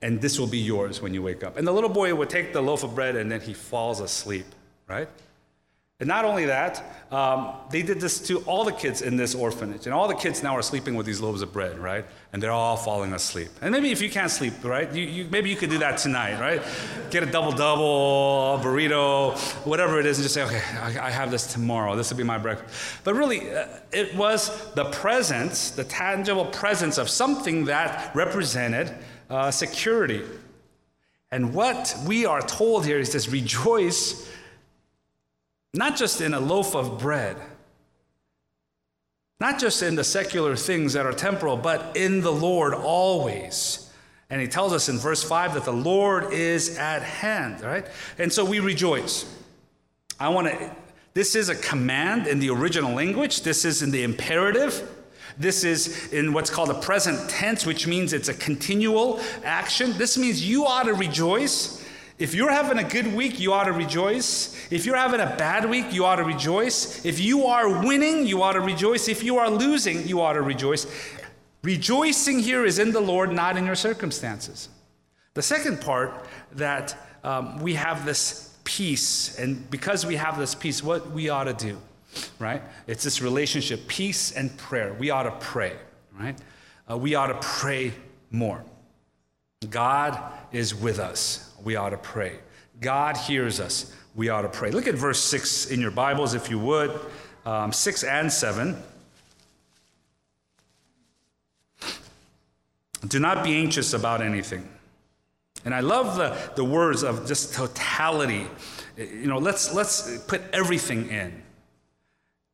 and 0.00 0.20
this 0.20 0.38
will 0.38 0.48
be 0.48 0.58
yours 0.58 1.00
when 1.00 1.14
you 1.14 1.22
wake 1.22 1.44
up. 1.44 1.56
And 1.56 1.66
the 1.66 1.72
little 1.72 1.90
boy 1.90 2.14
would 2.14 2.28
take 2.28 2.52
the 2.52 2.60
loaf 2.60 2.82
of 2.82 2.94
bread 2.94 3.14
and 3.14 3.30
then 3.30 3.40
he 3.40 3.54
falls 3.54 4.00
asleep, 4.00 4.46
right? 4.88 5.08
And 6.02 6.08
not 6.08 6.24
only 6.24 6.46
that, 6.46 6.82
um, 7.12 7.54
they 7.70 7.80
did 7.80 8.00
this 8.00 8.18
to 8.26 8.40
all 8.40 8.64
the 8.64 8.72
kids 8.72 9.02
in 9.02 9.16
this 9.16 9.36
orphanage. 9.36 9.86
And 9.86 9.94
all 9.94 10.08
the 10.08 10.16
kids 10.16 10.42
now 10.42 10.56
are 10.56 10.62
sleeping 10.62 10.96
with 10.96 11.06
these 11.06 11.20
loaves 11.20 11.42
of 11.42 11.52
bread, 11.52 11.78
right? 11.78 12.04
And 12.32 12.42
they're 12.42 12.50
all 12.50 12.76
falling 12.76 13.12
asleep. 13.12 13.50
And 13.60 13.70
maybe 13.70 13.92
if 13.92 14.02
you 14.02 14.10
can't 14.10 14.28
sleep, 14.28 14.64
right, 14.64 14.92
you, 14.92 15.04
you, 15.04 15.28
maybe 15.30 15.48
you 15.48 15.54
could 15.54 15.70
do 15.70 15.78
that 15.78 15.98
tonight, 15.98 16.40
right? 16.40 16.60
Get 17.12 17.22
a 17.22 17.26
double 17.26 17.52
double, 17.52 18.58
burrito, 18.64 19.38
whatever 19.64 20.00
it 20.00 20.06
is, 20.06 20.18
and 20.18 20.24
just 20.24 20.34
say, 20.34 20.42
okay, 20.42 20.60
I, 20.80 21.06
I 21.06 21.10
have 21.12 21.30
this 21.30 21.52
tomorrow. 21.52 21.94
This 21.94 22.10
will 22.10 22.18
be 22.18 22.24
my 22.24 22.38
breakfast. 22.38 22.98
But 23.04 23.14
really, 23.14 23.54
uh, 23.54 23.68
it 23.92 24.12
was 24.16 24.72
the 24.72 24.86
presence, 24.86 25.70
the 25.70 25.84
tangible 25.84 26.46
presence 26.46 26.98
of 26.98 27.08
something 27.08 27.66
that 27.66 28.12
represented 28.12 28.92
uh, 29.30 29.52
security. 29.52 30.22
And 31.30 31.54
what 31.54 31.96
we 32.08 32.26
are 32.26 32.42
told 32.42 32.84
here 32.84 32.98
is 32.98 33.12
this 33.12 33.28
rejoice 33.28 34.28
not 35.74 35.96
just 35.96 36.20
in 36.20 36.34
a 36.34 36.40
loaf 36.40 36.74
of 36.74 36.98
bread, 36.98 37.36
not 39.40 39.58
just 39.58 39.82
in 39.82 39.96
the 39.96 40.04
secular 40.04 40.54
things 40.54 40.92
that 40.92 41.06
are 41.06 41.12
temporal, 41.12 41.56
but 41.56 41.96
in 41.96 42.20
the 42.20 42.32
Lord 42.32 42.74
always. 42.74 43.90
And 44.30 44.40
he 44.40 44.46
tells 44.46 44.72
us 44.72 44.88
in 44.88 44.98
verse 44.98 45.22
5 45.22 45.54
that 45.54 45.64
the 45.64 45.72
Lord 45.72 46.32
is 46.32 46.78
at 46.78 47.02
hand, 47.02 47.62
right? 47.62 47.86
And 48.18 48.32
so 48.32 48.44
we 48.44 48.60
rejoice. 48.60 49.24
I 50.20 50.28
want 50.28 50.48
to, 50.48 50.76
this 51.14 51.34
is 51.34 51.48
a 51.48 51.56
command 51.56 52.26
in 52.26 52.38
the 52.38 52.50
original 52.50 52.94
language, 52.94 53.42
this 53.42 53.64
is 53.64 53.82
in 53.82 53.90
the 53.90 54.02
imperative. 54.02 54.88
This 55.38 55.64
is 55.64 56.12
in 56.12 56.32
what's 56.32 56.50
called 56.50 56.70
a 56.70 56.80
present 56.80 57.30
tense, 57.30 57.64
which 57.64 57.86
means 57.86 58.12
it's 58.12 58.28
a 58.28 58.34
continual 58.34 59.20
action. 59.44 59.96
This 59.96 60.18
means 60.18 60.46
you 60.46 60.66
ought 60.66 60.84
to 60.84 60.94
rejoice. 60.94 61.81
If 62.22 62.36
you're 62.36 62.52
having 62.52 62.78
a 62.78 62.84
good 62.84 63.12
week, 63.12 63.40
you 63.40 63.52
ought 63.52 63.64
to 63.64 63.72
rejoice. 63.72 64.56
If 64.70 64.86
you're 64.86 64.96
having 64.96 65.18
a 65.18 65.26
bad 65.26 65.68
week, 65.68 65.92
you 65.92 66.04
ought 66.04 66.16
to 66.16 66.22
rejoice. 66.22 67.04
If 67.04 67.18
you 67.18 67.46
are 67.46 67.84
winning, 67.84 68.28
you 68.28 68.44
ought 68.44 68.52
to 68.52 68.60
rejoice. 68.60 69.08
If 69.08 69.24
you 69.24 69.38
are 69.38 69.50
losing, 69.50 70.06
you 70.06 70.20
ought 70.20 70.34
to 70.34 70.40
rejoice. 70.40 70.86
Rejoicing 71.64 72.38
here 72.38 72.64
is 72.64 72.78
in 72.78 72.92
the 72.92 73.00
Lord, 73.00 73.32
not 73.32 73.56
in 73.56 73.66
your 73.66 73.74
circumstances. 73.74 74.68
The 75.34 75.42
second 75.42 75.80
part 75.80 76.28
that 76.52 76.96
um, 77.24 77.58
we 77.58 77.74
have 77.74 78.06
this 78.06 78.56
peace, 78.62 79.36
and 79.40 79.68
because 79.68 80.06
we 80.06 80.14
have 80.14 80.38
this 80.38 80.54
peace, 80.54 80.80
what 80.80 81.10
we 81.10 81.28
ought 81.28 81.44
to 81.44 81.54
do, 81.54 81.76
right? 82.38 82.62
It's 82.86 83.02
this 83.02 83.20
relationship, 83.20 83.88
peace 83.88 84.30
and 84.30 84.56
prayer. 84.56 84.94
We 84.94 85.10
ought 85.10 85.24
to 85.24 85.32
pray, 85.40 85.72
right? 86.16 86.38
Uh, 86.88 86.98
we 86.98 87.16
ought 87.16 87.28
to 87.40 87.48
pray 87.48 87.92
more. 88.30 88.64
God 89.68 90.22
is 90.52 90.72
with 90.72 91.00
us. 91.00 91.51
We 91.62 91.76
ought 91.76 91.90
to 91.90 91.96
pray. 91.96 92.38
God 92.80 93.16
hears 93.16 93.60
us. 93.60 93.94
We 94.14 94.28
ought 94.28 94.42
to 94.42 94.48
pray. 94.48 94.70
Look 94.70 94.86
at 94.86 94.94
verse 94.94 95.20
6 95.20 95.70
in 95.70 95.80
your 95.80 95.90
Bibles, 95.90 96.34
if 96.34 96.50
you 96.50 96.58
would, 96.58 96.98
um, 97.46 97.72
6 97.72 98.04
and 98.04 98.32
7. 98.32 98.76
Do 103.08 103.18
not 103.18 103.42
be 103.42 103.54
anxious 103.56 103.94
about 103.94 104.20
anything. 104.20 104.68
And 105.64 105.74
I 105.74 105.80
love 105.80 106.16
the, 106.16 106.36
the 106.56 106.64
words 106.64 107.02
of 107.02 107.26
just 107.26 107.54
totality. 107.54 108.46
You 108.96 109.26
know, 109.26 109.38
let's, 109.38 109.74
let's 109.74 110.18
put 110.24 110.42
everything 110.52 111.08
in. 111.08 111.42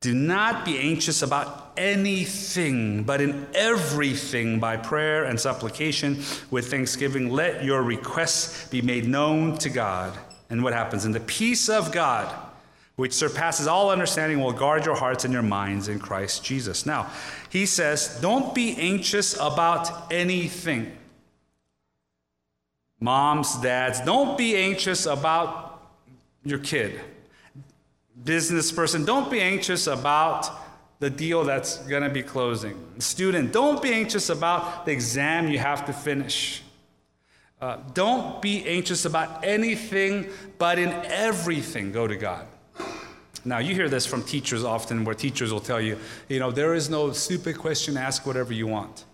Do 0.01 0.15
not 0.15 0.65
be 0.65 0.79
anxious 0.79 1.23
about 1.23 1.73
anything, 1.77 3.03
but 3.03 3.21
in 3.21 3.47
everything, 3.53 4.61
by 4.61 4.77
prayer 4.77 5.25
and 5.25 5.41
supplication 5.41 6.23
with 6.51 6.71
thanksgiving, 6.71 7.31
let 7.31 7.65
your 7.65 7.83
requests 7.83 8.69
be 8.69 8.81
made 8.81 9.09
known 9.09 9.59
to 9.59 9.69
God. 9.69 10.17
And 10.51 10.63
what 10.63 10.73
happens? 10.73 11.05
And 11.05 11.15
the 11.15 11.21
peace 11.21 11.69
of 11.69 11.91
God, 11.91 12.33
which 12.95 13.13
surpasses 13.13 13.67
all 13.67 13.91
understanding, 13.91 14.41
will 14.41 14.53
guard 14.53 14.87
your 14.87 14.95
hearts 14.95 15.25
and 15.25 15.33
your 15.33 15.43
minds 15.43 15.89
in 15.89 15.99
Christ 15.99 16.45
Jesus. 16.45 16.87
Now, 16.87 17.11
he 17.49 17.67
says, 17.67 18.19
don't 18.21 18.55
be 18.55 18.77
anxious 18.77 19.35
about 19.35 20.13
anything. 20.13 20.97
Moms, 23.01 23.61
dads, 23.61 24.01
don't 24.01 24.39
be 24.39 24.57
anxious 24.57 25.07
about 25.07 25.81
your 26.45 26.59
kid. 26.61 27.01
Business 28.25 28.73
person, 28.73 29.05
don't 29.05 29.31
be 29.31 29.41
anxious 29.41 29.87
about 29.87 30.49
the 31.01 31.11
deal 31.11 31.45
that's 31.45 31.79
going 31.87 32.03
to 32.03 32.11
be 32.11 32.23
closing. 32.23 32.77
Student, 32.99 33.53
don't 33.53 33.81
be 33.81 33.93
anxious 33.93 34.31
about 34.31 34.85
the 34.85 34.93
exam 34.93 35.49
you 35.49 35.59
have 35.59 35.87
to 35.87 35.93
finish. 35.93 36.63
Uh, 37.61 37.79
don't 37.95 38.41
be 38.43 38.65
anxious 38.67 39.05
about 39.05 39.45
anything, 39.45 40.29
but 40.59 40.79
in 40.79 40.91
everything, 41.07 41.93
go 41.93 42.07
to 42.07 42.17
God. 42.17 42.47
Now, 43.45 43.59
you 43.59 43.75
hear 43.75 43.89
this 43.89 44.07
from 44.07 44.25
teachers 44.25 44.65
often, 44.65 45.05
where 45.05 45.15
teachers 45.15 45.53
will 45.53 45.61
tell 45.61 45.81
you, 45.81 45.99
you 46.29 46.41
know, 46.41 46.51
there 46.51 46.75
is 46.75 46.91
no 46.91 47.13
stupid 47.13 47.59
question, 47.59 47.97
ask 47.97 48.27
whatever 48.27 48.53
you 48.53 48.67
want. 48.67 49.05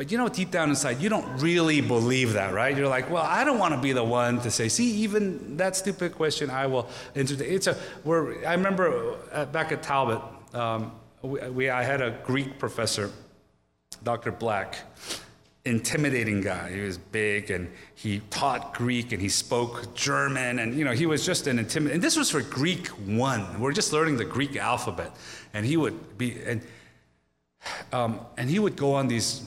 But 0.00 0.10
you 0.10 0.16
know, 0.16 0.30
deep 0.30 0.50
down 0.50 0.70
inside, 0.70 1.02
you 1.02 1.10
don't 1.10 1.42
really 1.42 1.82
believe 1.82 2.32
that, 2.32 2.54
right? 2.54 2.74
You're 2.74 2.88
like, 2.88 3.10
well, 3.10 3.22
I 3.22 3.44
don't 3.44 3.58
want 3.58 3.74
to 3.74 3.80
be 3.82 3.92
the 3.92 4.02
one 4.02 4.40
to 4.40 4.50
say, 4.50 4.66
see, 4.70 4.90
even 5.02 5.58
that 5.58 5.76
stupid 5.76 6.14
question, 6.14 6.48
I 6.48 6.68
will 6.68 6.88
entertain. 7.14 7.52
It's 7.52 7.66
a, 7.66 7.76
we're, 8.02 8.42
I 8.46 8.54
remember 8.54 9.18
uh, 9.30 9.44
back 9.44 9.72
at 9.72 9.82
Talbot, 9.82 10.22
um, 10.54 10.92
we, 11.20 11.46
we, 11.50 11.68
I 11.68 11.82
had 11.82 12.00
a 12.00 12.12
Greek 12.24 12.58
professor, 12.58 13.10
Dr. 14.02 14.32
Black, 14.32 14.78
intimidating 15.66 16.40
guy. 16.40 16.72
He 16.72 16.80
was 16.80 16.96
big 16.96 17.50
and 17.50 17.70
he 17.94 18.22
taught 18.30 18.72
Greek 18.72 19.12
and 19.12 19.20
he 19.20 19.28
spoke 19.28 19.94
German 19.94 20.60
and 20.60 20.74
you 20.74 20.86
know 20.86 20.92
he 20.92 21.04
was 21.04 21.26
just 21.26 21.46
an 21.46 21.58
intimidating. 21.58 21.96
And 21.96 22.02
this 22.02 22.16
was 22.16 22.30
for 22.30 22.40
Greek 22.40 22.86
one. 22.88 23.60
We're 23.60 23.72
just 23.72 23.92
learning 23.92 24.16
the 24.16 24.24
Greek 24.24 24.56
alphabet, 24.56 25.14
and 25.52 25.66
he 25.66 25.76
would 25.76 26.16
be 26.16 26.40
and 26.46 26.62
um, 27.92 28.20
and 28.38 28.48
he 28.48 28.58
would 28.58 28.76
go 28.76 28.94
on 28.94 29.06
these 29.06 29.42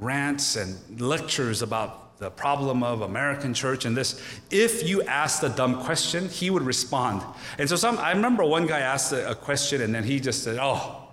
rants 0.00 0.56
and 0.56 1.00
lectures 1.00 1.62
about 1.62 2.18
the 2.18 2.30
problem 2.30 2.82
of 2.82 3.02
American 3.02 3.54
church 3.54 3.84
and 3.84 3.96
this. 3.96 4.20
If 4.50 4.88
you 4.88 5.02
asked 5.02 5.42
a 5.44 5.48
dumb 5.48 5.82
question, 5.82 6.28
he 6.28 6.50
would 6.50 6.62
respond. 6.62 7.22
And 7.58 7.68
so 7.68 7.76
some, 7.76 7.98
I 7.98 8.12
remember 8.12 8.44
one 8.44 8.66
guy 8.66 8.80
asked 8.80 9.12
a, 9.12 9.34
question 9.34 9.80
and 9.82 9.94
then 9.94 10.04
he 10.04 10.18
just 10.18 10.42
said, 10.42 10.58
Oh, 10.60 11.08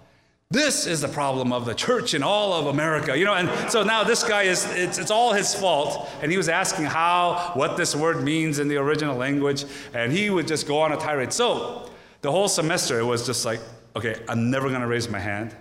this 0.50 0.86
is 0.86 1.02
the 1.02 1.08
problem 1.08 1.52
of 1.52 1.66
the 1.66 1.74
church 1.74 2.14
in 2.14 2.24
all 2.24 2.54
of 2.54 2.68
America, 2.68 3.18
you 3.18 3.26
know. 3.26 3.34
And 3.34 3.72
so 3.72 3.84
now 3.84 4.04
this 4.04 4.24
guy 4.24 4.44
is, 4.44 4.66
it's, 4.72 4.98
it's 4.98 5.12
all 5.12 5.34
his 5.34 5.54
fault. 5.54 6.10
And 6.22 6.32
he 6.32 6.38
was 6.38 6.50
asking 6.50 6.86
how, 6.86 7.52
what 7.56 7.78
this 7.78 7.96
word 7.96 8.24
means 8.24 8.60
in 8.60 8.68
the 8.68 8.78
original 8.78 9.16
language. 9.16 9.66
And 9.94 10.12
he 10.12 10.30
would 10.30 10.48
just 10.48 10.68
go 10.68 10.80
on 10.80 10.92
a 10.92 10.98
tirade. 10.98 11.34
So 11.34 11.90
the 12.22 12.32
whole 12.32 12.48
semester, 12.48 13.00
it 13.00 13.06
was 13.06 13.26
just 13.26 13.46
like, 13.46 13.60
okay, 13.96 14.22
I'm 14.28 14.50
never 14.52 14.70
going 14.70 14.82
to 14.82 14.88
raise 14.88 15.10
my 15.10 15.20
hand. 15.20 15.56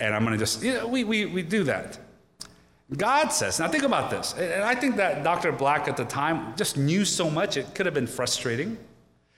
And 0.00 0.14
I'm 0.14 0.24
going 0.24 0.38
to 0.38 0.38
just, 0.38 0.62
you 0.62 0.74
know, 0.74 0.86
we, 0.86 1.04
we, 1.04 1.26
we 1.26 1.42
do 1.42 1.64
that. 1.64 1.98
God 2.96 3.28
says, 3.28 3.60
now 3.60 3.68
think 3.68 3.84
about 3.84 4.10
this. 4.10 4.34
And 4.34 4.64
I 4.64 4.74
think 4.74 4.96
that 4.96 5.22
Dr. 5.22 5.52
Black 5.52 5.86
at 5.86 5.96
the 5.96 6.04
time 6.04 6.56
just 6.56 6.76
knew 6.76 7.04
so 7.04 7.30
much, 7.30 7.56
it 7.56 7.74
could 7.74 7.86
have 7.86 7.94
been 7.94 8.08
frustrating. 8.08 8.78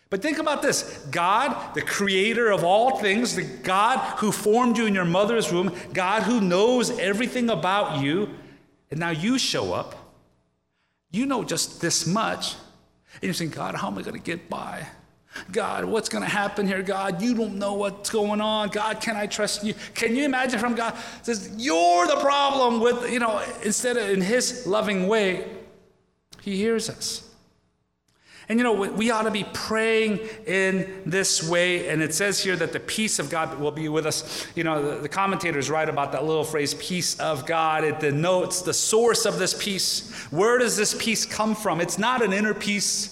But 0.09 0.21
think 0.21 0.39
about 0.39 0.63
this 0.63 1.07
God, 1.11 1.75
the 1.75 1.83
creator 1.83 2.51
of 2.51 2.65
all 2.65 2.99
things, 2.99 3.35
the 3.35 3.45
God 3.45 3.99
who 4.19 4.33
formed 4.33 4.77
you 4.79 4.87
in 4.87 4.95
your 4.95 5.05
mother's 5.05 5.53
womb, 5.53 5.75
God 5.93 6.23
who 6.23 6.41
knows 6.41 6.91
everything 6.99 7.51
about 7.51 8.03
you, 8.03 8.29
and 8.91 9.01
now 9.01 9.11
you 9.11 9.39
show 9.39 9.73
up. 9.73 9.97
You 11.11 11.27
know 11.27 11.45
just 11.45 11.81
this 11.81 12.07
much. 12.07 12.55
And 13.15 13.25
you're 13.25 13.35
saying, 13.35 13.51
God, 13.51 13.75
how 13.75 13.89
am 13.89 13.99
I 13.99 14.03
going 14.03 14.15
to 14.15 14.23
get 14.23 14.49
by? 14.49 14.87
God, 15.51 15.85
what's 15.85 16.09
going 16.09 16.23
to 16.23 16.31
happen 16.31 16.67
here? 16.67 16.83
God, 16.83 17.23
you 17.23 17.35
don't 17.35 17.59
know 17.59 17.75
what's 17.75 18.11
going 18.11 18.41
on. 18.41 18.69
God, 18.69 19.01
can 19.01 19.17
I 19.17 19.27
trust 19.27 19.65
you? 19.65 19.75
Can 19.95 20.15
you 20.15 20.25
imagine 20.25 20.59
from 20.59 20.75
God 20.75 20.95
says, 21.23 21.53
You're 21.57 22.07
the 22.07 22.17
problem 22.17 22.81
with, 22.81 23.11
you 23.11 23.19
know, 23.19 23.43
instead 23.65 23.97
of 23.97 24.11
in 24.11 24.21
his 24.21 24.67
loving 24.67 25.09
way, 25.09 25.49
he 26.41 26.57
hears 26.57 26.91
us. 26.91 27.29
And 28.49 28.59
you 28.59 28.65
know, 28.65 28.73
we 28.73 29.11
ought 29.11 29.23
to 29.23 29.31
be 29.31 29.47
praying 29.53 30.19
in 30.47 31.03
this 31.07 31.49
way. 31.49 31.89
And 31.89 32.03
it 32.03 32.13
says 32.13 32.43
here 32.43 32.57
that 32.57 32.73
the 32.73 32.81
peace 32.81 33.19
of 33.19 33.31
God 33.31 33.59
will 33.59 33.71
be 33.71 33.89
with 33.89 34.05
us. 34.05 34.47
You 34.55 34.65
know, 34.65 35.01
the, 35.01 35.09
commentators 35.09 35.71
write 35.71 35.89
about 35.89 36.13
that 36.13 36.25
little 36.25 36.45
phrase, 36.45 36.75
peace 36.75 37.19
of 37.21 37.47
God. 37.47 37.85
It 37.85 38.01
denotes 38.01 38.61
the 38.61 38.75
source 38.75 39.27
of 39.27 39.39
this 39.39 39.55
peace. 39.55 40.13
Where 40.31 40.59
does 40.59 40.77
this 40.77 40.95
peace 40.99 41.25
come 41.25 41.55
from? 41.55 41.81
It's 41.81 41.99
not 41.99 42.21
an 42.21 42.33
inner 42.33 42.53
peace. 42.53 43.12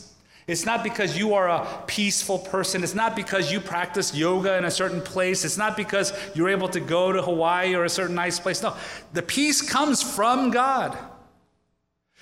It's 0.50 0.66
not 0.66 0.82
because 0.82 1.16
you 1.16 1.34
are 1.34 1.48
a 1.48 1.84
peaceful 1.86 2.38
person. 2.38 2.82
It's 2.82 2.94
not 2.94 3.14
because 3.14 3.52
you 3.52 3.60
practice 3.60 4.14
yoga 4.14 4.56
in 4.58 4.64
a 4.64 4.70
certain 4.70 5.00
place. 5.00 5.44
It's 5.44 5.56
not 5.56 5.76
because 5.76 6.12
you're 6.34 6.48
able 6.48 6.68
to 6.70 6.80
go 6.80 7.12
to 7.12 7.22
Hawaii 7.22 7.74
or 7.74 7.84
a 7.84 7.88
certain 7.88 8.16
nice 8.16 8.40
place. 8.40 8.62
No, 8.62 8.76
the 9.12 9.22
peace 9.22 9.62
comes 9.62 10.02
from 10.02 10.50
God. 10.50 10.98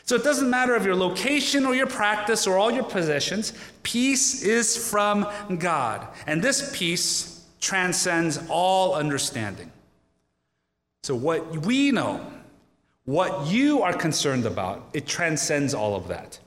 So 0.05 0.17
it 0.17 0.25
doesn't 0.25 0.49
matter 0.49 0.75
of 0.75 0.85
your 0.85 0.97
location 0.97 1.65
or 1.67 1.75
your 1.75 1.87
practice 1.87 2.47
or 2.47 2.57
all 2.57 2.71
your 2.71 2.85
possessions, 2.85 3.53
peace 3.83 4.43
is 4.43 4.77
from 4.91 5.27
God. 5.59 6.07
And 6.27 6.43
this 6.43 6.75
peace 6.77 7.47
transcends 7.61 8.39
all 8.49 8.95
understanding. 8.95 9.71
So, 11.03 11.15
what 11.15 11.67
we 11.67 11.93
know, 11.93 12.27
what 13.05 13.47
you 13.47 13.83
are 13.83 13.93
concerned 13.93 14.45
about, 14.47 14.89
it 14.93 15.07
transcends 15.07 15.75
all 15.75 15.95
of 15.95 16.09
that. 16.09 16.39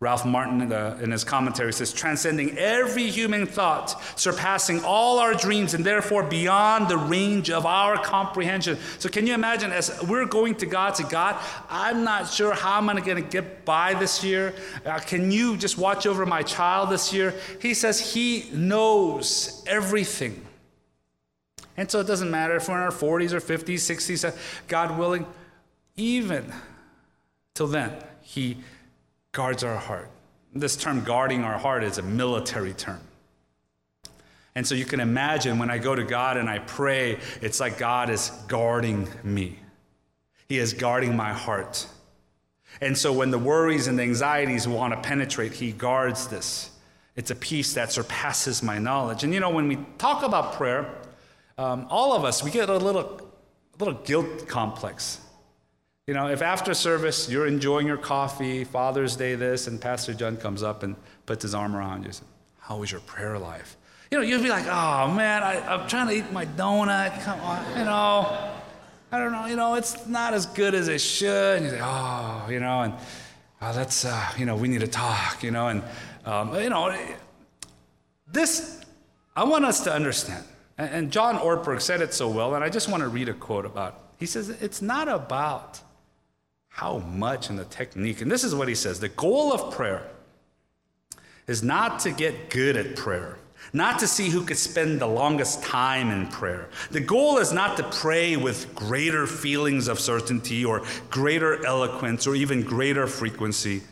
Ralph 0.00 0.24
Martin, 0.24 0.60
in, 0.60 0.68
the, 0.68 0.96
in, 1.02 1.10
his 1.10 1.24
commentary, 1.24 1.72
says, 1.72 1.92
transcending 1.92 2.56
every 2.56 3.10
human 3.10 3.46
thought, 3.46 4.00
surpassing 4.16 4.84
all 4.84 5.18
our 5.18 5.34
dreams, 5.34 5.74
and 5.74 5.84
therefore 5.84 6.22
beyond 6.22 6.86
the 6.86 6.96
range 6.96 7.50
of 7.50 7.66
our 7.66 7.96
comprehension. 7.96 8.78
So, 9.00 9.08
can 9.08 9.26
you 9.26 9.34
imagine 9.34 9.72
as 9.72 10.00
we're 10.04 10.24
going 10.24 10.54
to 10.56 10.66
God, 10.66 10.94
to 10.96 11.02
God, 11.02 11.36
I'm 11.68 12.04
not 12.04 12.30
sure 12.30 12.54
how 12.54 12.78
I'm 12.78 12.86
going 12.86 13.16
to 13.16 13.20
get 13.28 13.64
by 13.64 13.94
this 13.94 14.22
year. 14.22 14.54
Uh, 14.86 15.00
can 15.00 15.32
you 15.32 15.56
just 15.56 15.76
watch 15.76 16.06
over 16.06 16.24
my 16.24 16.44
child 16.44 16.90
this 16.90 17.12
year? 17.12 17.34
He 17.60 17.74
says 17.74 18.14
He 18.14 18.48
knows 18.52 19.64
everything. 19.66 20.46
And 21.76 21.90
so, 21.90 21.98
it 21.98 22.06
doesn't 22.06 22.30
matter 22.30 22.54
if 22.54 22.68
we're 22.68 22.76
in 22.76 22.82
our 22.82 22.92
40s 22.92 23.32
or 23.32 23.40
50s, 23.40 23.80
60s, 23.80 24.62
God 24.68 24.96
willing, 24.96 25.26
even 25.96 26.52
till 27.54 27.66
then, 27.66 27.94
He 28.22 28.58
guards 29.32 29.64
our 29.64 29.76
heart. 29.76 30.10
This 30.54 30.76
term, 30.76 31.04
guarding 31.04 31.44
our 31.44 31.58
heart, 31.58 31.84
is 31.84 31.98
a 31.98 32.02
military 32.02 32.72
term. 32.72 33.00
And 34.54 34.66
so 34.66 34.74
you 34.74 34.84
can 34.84 34.98
imagine 34.98 35.58
when 35.58 35.70
I 35.70 35.78
go 35.78 35.94
to 35.94 36.02
God 36.02 36.36
and 36.36 36.48
I 36.48 36.58
pray, 36.58 37.18
it's 37.40 37.60
like 37.60 37.78
God 37.78 38.10
is 38.10 38.30
guarding 38.48 39.08
me. 39.22 39.58
He 40.48 40.58
is 40.58 40.72
guarding 40.72 41.14
my 41.14 41.32
heart. 41.32 41.86
And 42.80 42.96
so 42.96 43.12
when 43.12 43.30
the 43.30 43.38
worries 43.38 43.86
and 43.86 43.98
the 43.98 44.02
anxieties 44.02 44.66
want 44.66 44.94
to 44.94 45.00
penetrate, 45.00 45.52
He 45.52 45.72
guards 45.72 46.26
this. 46.28 46.70
It's 47.16 47.30
a 47.30 47.36
peace 47.36 47.74
that 47.74 47.92
surpasses 47.92 48.62
my 48.62 48.78
knowledge. 48.78 49.24
And 49.24 49.34
you 49.34 49.40
know, 49.40 49.50
when 49.50 49.68
we 49.68 49.78
talk 49.98 50.22
about 50.22 50.54
prayer, 50.54 50.92
um, 51.56 51.86
all 51.90 52.12
of 52.12 52.24
us, 52.24 52.42
we 52.42 52.50
get 52.50 52.68
a 52.68 52.76
little 52.76 53.20
a 53.74 53.84
little 53.84 54.00
guilt 54.02 54.48
complex. 54.48 55.20
You 56.08 56.14
know, 56.14 56.28
if 56.28 56.40
after 56.40 56.72
service 56.72 57.28
you're 57.28 57.46
enjoying 57.46 57.86
your 57.86 57.98
coffee, 57.98 58.64
Father's 58.64 59.14
Day 59.14 59.34
this, 59.34 59.66
and 59.66 59.78
Pastor 59.78 60.14
John 60.14 60.38
comes 60.38 60.62
up 60.62 60.82
and 60.82 60.96
puts 61.26 61.42
his 61.42 61.54
arm 61.54 61.76
around 61.76 62.06
you, 62.06 62.12
says, 62.12 62.26
how 62.60 62.78
was 62.78 62.90
your 62.90 63.02
prayer 63.02 63.38
life? 63.38 63.76
You 64.10 64.16
know, 64.16 64.24
you'd 64.24 64.42
be 64.42 64.48
like, 64.48 64.64
oh 64.64 65.12
man, 65.12 65.42
I, 65.42 65.60
I'm 65.68 65.86
trying 65.86 66.08
to 66.08 66.14
eat 66.14 66.32
my 66.32 66.46
donut. 66.46 67.20
Come 67.24 67.38
on, 67.40 67.78
you 67.78 67.84
know. 67.84 68.52
I 69.12 69.18
don't 69.18 69.32
know, 69.32 69.44
you 69.44 69.56
know, 69.56 69.74
it's 69.74 70.06
not 70.06 70.32
as 70.32 70.46
good 70.46 70.74
as 70.74 70.88
it 70.88 71.02
should. 71.02 71.56
And 71.56 71.66
you 71.66 71.72
say, 71.72 71.80
oh, 71.82 72.46
you 72.48 72.60
know, 72.60 72.80
and 72.80 72.94
oh, 73.60 73.72
that's, 73.74 74.06
uh, 74.06 74.32
you 74.38 74.46
know, 74.46 74.56
we 74.56 74.68
need 74.68 74.80
to 74.80 74.88
talk, 74.88 75.42
you 75.42 75.50
know, 75.50 75.68
and, 75.68 75.82
um, 76.24 76.54
you 76.54 76.70
know, 76.70 76.96
this, 78.26 78.80
I 79.36 79.44
want 79.44 79.66
us 79.66 79.80
to 79.84 79.92
understand. 79.92 80.44
And 80.78 81.10
John 81.12 81.36
Ortberg 81.36 81.82
said 81.82 82.00
it 82.00 82.14
so 82.14 82.30
well, 82.30 82.54
and 82.54 82.64
I 82.64 82.70
just 82.70 82.88
want 82.88 83.02
to 83.02 83.10
read 83.10 83.28
a 83.28 83.34
quote 83.34 83.66
about 83.66 83.92
it. 83.92 84.00
He 84.20 84.26
says, 84.26 84.48
It's 84.48 84.80
not 84.80 85.08
about 85.08 85.82
how 86.78 86.98
much 86.98 87.50
and 87.50 87.58
the 87.58 87.64
technique. 87.64 88.20
And 88.20 88.30
this 88.30 88.44
is 88.44 88.54
what 88.54 88.68
he 88.68 88.74
says 88.76 89.00
the 89.00 89.08
goal 89.08 89.52
of 89.52 89.74
prayer 89.74 90.06
is 91.48 91.60
not 91.60 91.98
to 92.00 92.12
get 92.12 92.50
good 92.50 92.76
at 92.76 92.94
prayer, 92.94 93.36
not 93.72 93.98
to 93.98 94.06
see 94.06 94.28
who 94.28 94.44
could 94.44 94.56
spend 94.56 95.00
the 95.00 95.06
longest 95.08 95.60
time 95.64 96.10
in 96.10 96.28
prayer. 96.28 96.68
The 96.92 97.00
goal 97.00 97.38
is 97.38 97.52
not 97.52 97.76
to 97.78 97.82
pray 97.82 98.36
with 98.36 98.72
greater 98.76 99.26
feelings 99.26 99.88
of 99.88 99.98
certainty 99.98 100.64
or 100.64 100.84
greater 101.10 101.66
eloquence 101.66 102.28
or 102.28 102.36
even 102.36 102.62
greater 102.62 103.08
frequency. 103.08 103.82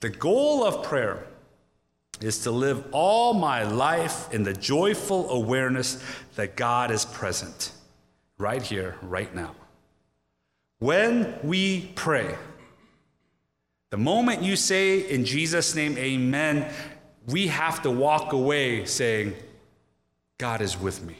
The 0.00 0.08
goal 0.08 0.64
of 0.64 0.84
prayer 0.84 1.26
is 2.22 2.38
to 2.44 2.50
live 2.50 2.82
all 2.92 3.34
my 3.34 3.62
life 3.64 4.32
in 4.32 4.42
the 4.42 4.54
joyful 4.54 5.28
awareness 5.28 6.02
that 6.36 6.56
God 6.56 6.90
is 6.90 7.04
present 7.04 7.72
right 8.38 8.62
here, 8.62 8.96
right 9.02 9.34
now. 9.34 9.54
When 10.82 11.38
we 11.44 11.92
pray, 11.94 12.34
the 13.90 13.96
moment 13.96 14.42
you 14.42 14.56
say 14.56 15.08
in 15.08 15.24
Jesus' 15.24 15.76
name, 15.76 15.96
Amen, 15.96 16.68
we 17.28 17.46
have 17.46 17.82
to 17.82 17.90
walk 17.92 18.32
away 18.32 18.84
saying, 18.84 19.36
God 20.38 20.60
is 20.60 20.76
with 20.76 21.04
me. 21.04 21.14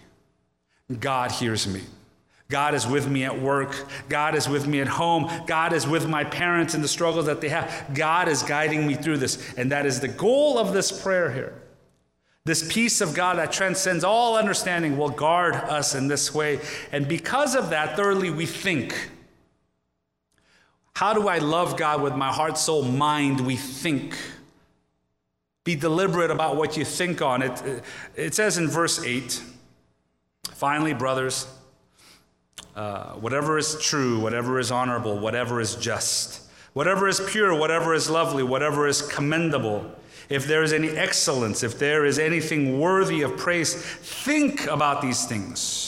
God 0.99 1.31
hears 1.31 1.69
me. 1.69 1.83
God 2.49 2.75
is 2.75 2.89
with 2.89 3.09
me 3.09 3.23
at 3.23 3.41
work. 3.41 3.87
God 4.09 4.35
is 4.35 4.49
with 4.49 4.67
me 4.67 4.81
at 4.81 4.89
home. 4.89 5.31
God 5.47 5.73
is 5.73 5.87
with 5.87 6.09
my 6.09 6.25
parents 6.25 6.75
in 6.75 6.83
the 6.83 6.89
struggles 6.89 7.27
that 7.27 7.41
they 7.41 7.51
have. 7.51 7.91
God 7.95 8.27
is 8.27 8.43
guiding 8.43 8.85
me 8.85 8.95
through 8.95 9.19
this. 9.19 9.55
And 9.55 9.71
that 9.71 9.87
is 9.87 10.01
the 10.01 10.09
goal 10.09 10.59
of 10.59 10.73
this 10.73 10.91
prayer 10.91 11.31
here. 11.31 11.63
This 12.45 12.67
peace 12.69 13.01
of 13.01 13.15
God 13.15 13.39
that 13.39 13.53
transcends 13.53 14.03
all 14.03 14.37
understanding 14.37 14.99
will 14.99 15.11
guard 15.11 15.55
us 15.55 15.95
in 15.95 16.09
this 16.09 16.35
way. 16.35 16.59
And 16.91 17.07
because 17.07 17.55
of 17.55 17.71
that, 17.71 17.95
thirdly, 17.95 18.31
we 18.31 18.45
think. 18.45 18.93
How 20.95 21.15
do 21.15 21.29
I 21.29 21.39
love 21.39 21.77
God 21.77 22.03
with 22.03 22.15
my 22.15 22.33
heart, 22.33 22.59
soul, 22.59 22.83
mind? 22.83 23.41
We 23.41 23.57
think. 23.57 24.17
Be 25.65 25.75
deliberate 25.75 26.31
about 26.31 26.57
what 26.57 26.77
you 26.77 26.85
think 26.85 27.23
on. 27.23 27.43
It, 27.43 27.83
it 28.17 28.35
says 28.35 28.59
in 28.59 28.69
verse 28.69 29.03
8 29.05 29.43
finally, 30.63 30.95
brothers, 30.95 31.49
uh, 32.77 33.15
whatever 33.15 33.59
is 33.59 33.81
true, 33.81 34.21
whatever 34.21 34.61
is 34.61 34.71
honorable, 34.71 35.19
whatever 35.19 35.61
is 35.61 35.75
just, 35.75 36.41
whatever 36.73 37.09
is 37.09 37.21
pure, 37.31 37.53
whatever 37.53 37.95
is 37.95 38.09
lovely, 38.09 38.45
whatever 38.45 38.87
is 38.87 39.03
commendable, 39.03 39.91
if 40.29 40.47
there 40.47 40.63
is 40.63 40.73
any 40.73 40.91
excellence, 40.91 41.65
if 41.65 41.81
there 41.81 42.05
is 42.05 42.19
anything 42.19 42.79
worthy 42.79 43.23
of 43.23 43.37
praise, 43.37 43.75
think 43.75 44.67
about 44.69 45.03
these 45.03 45.25
things. 45.25 45.82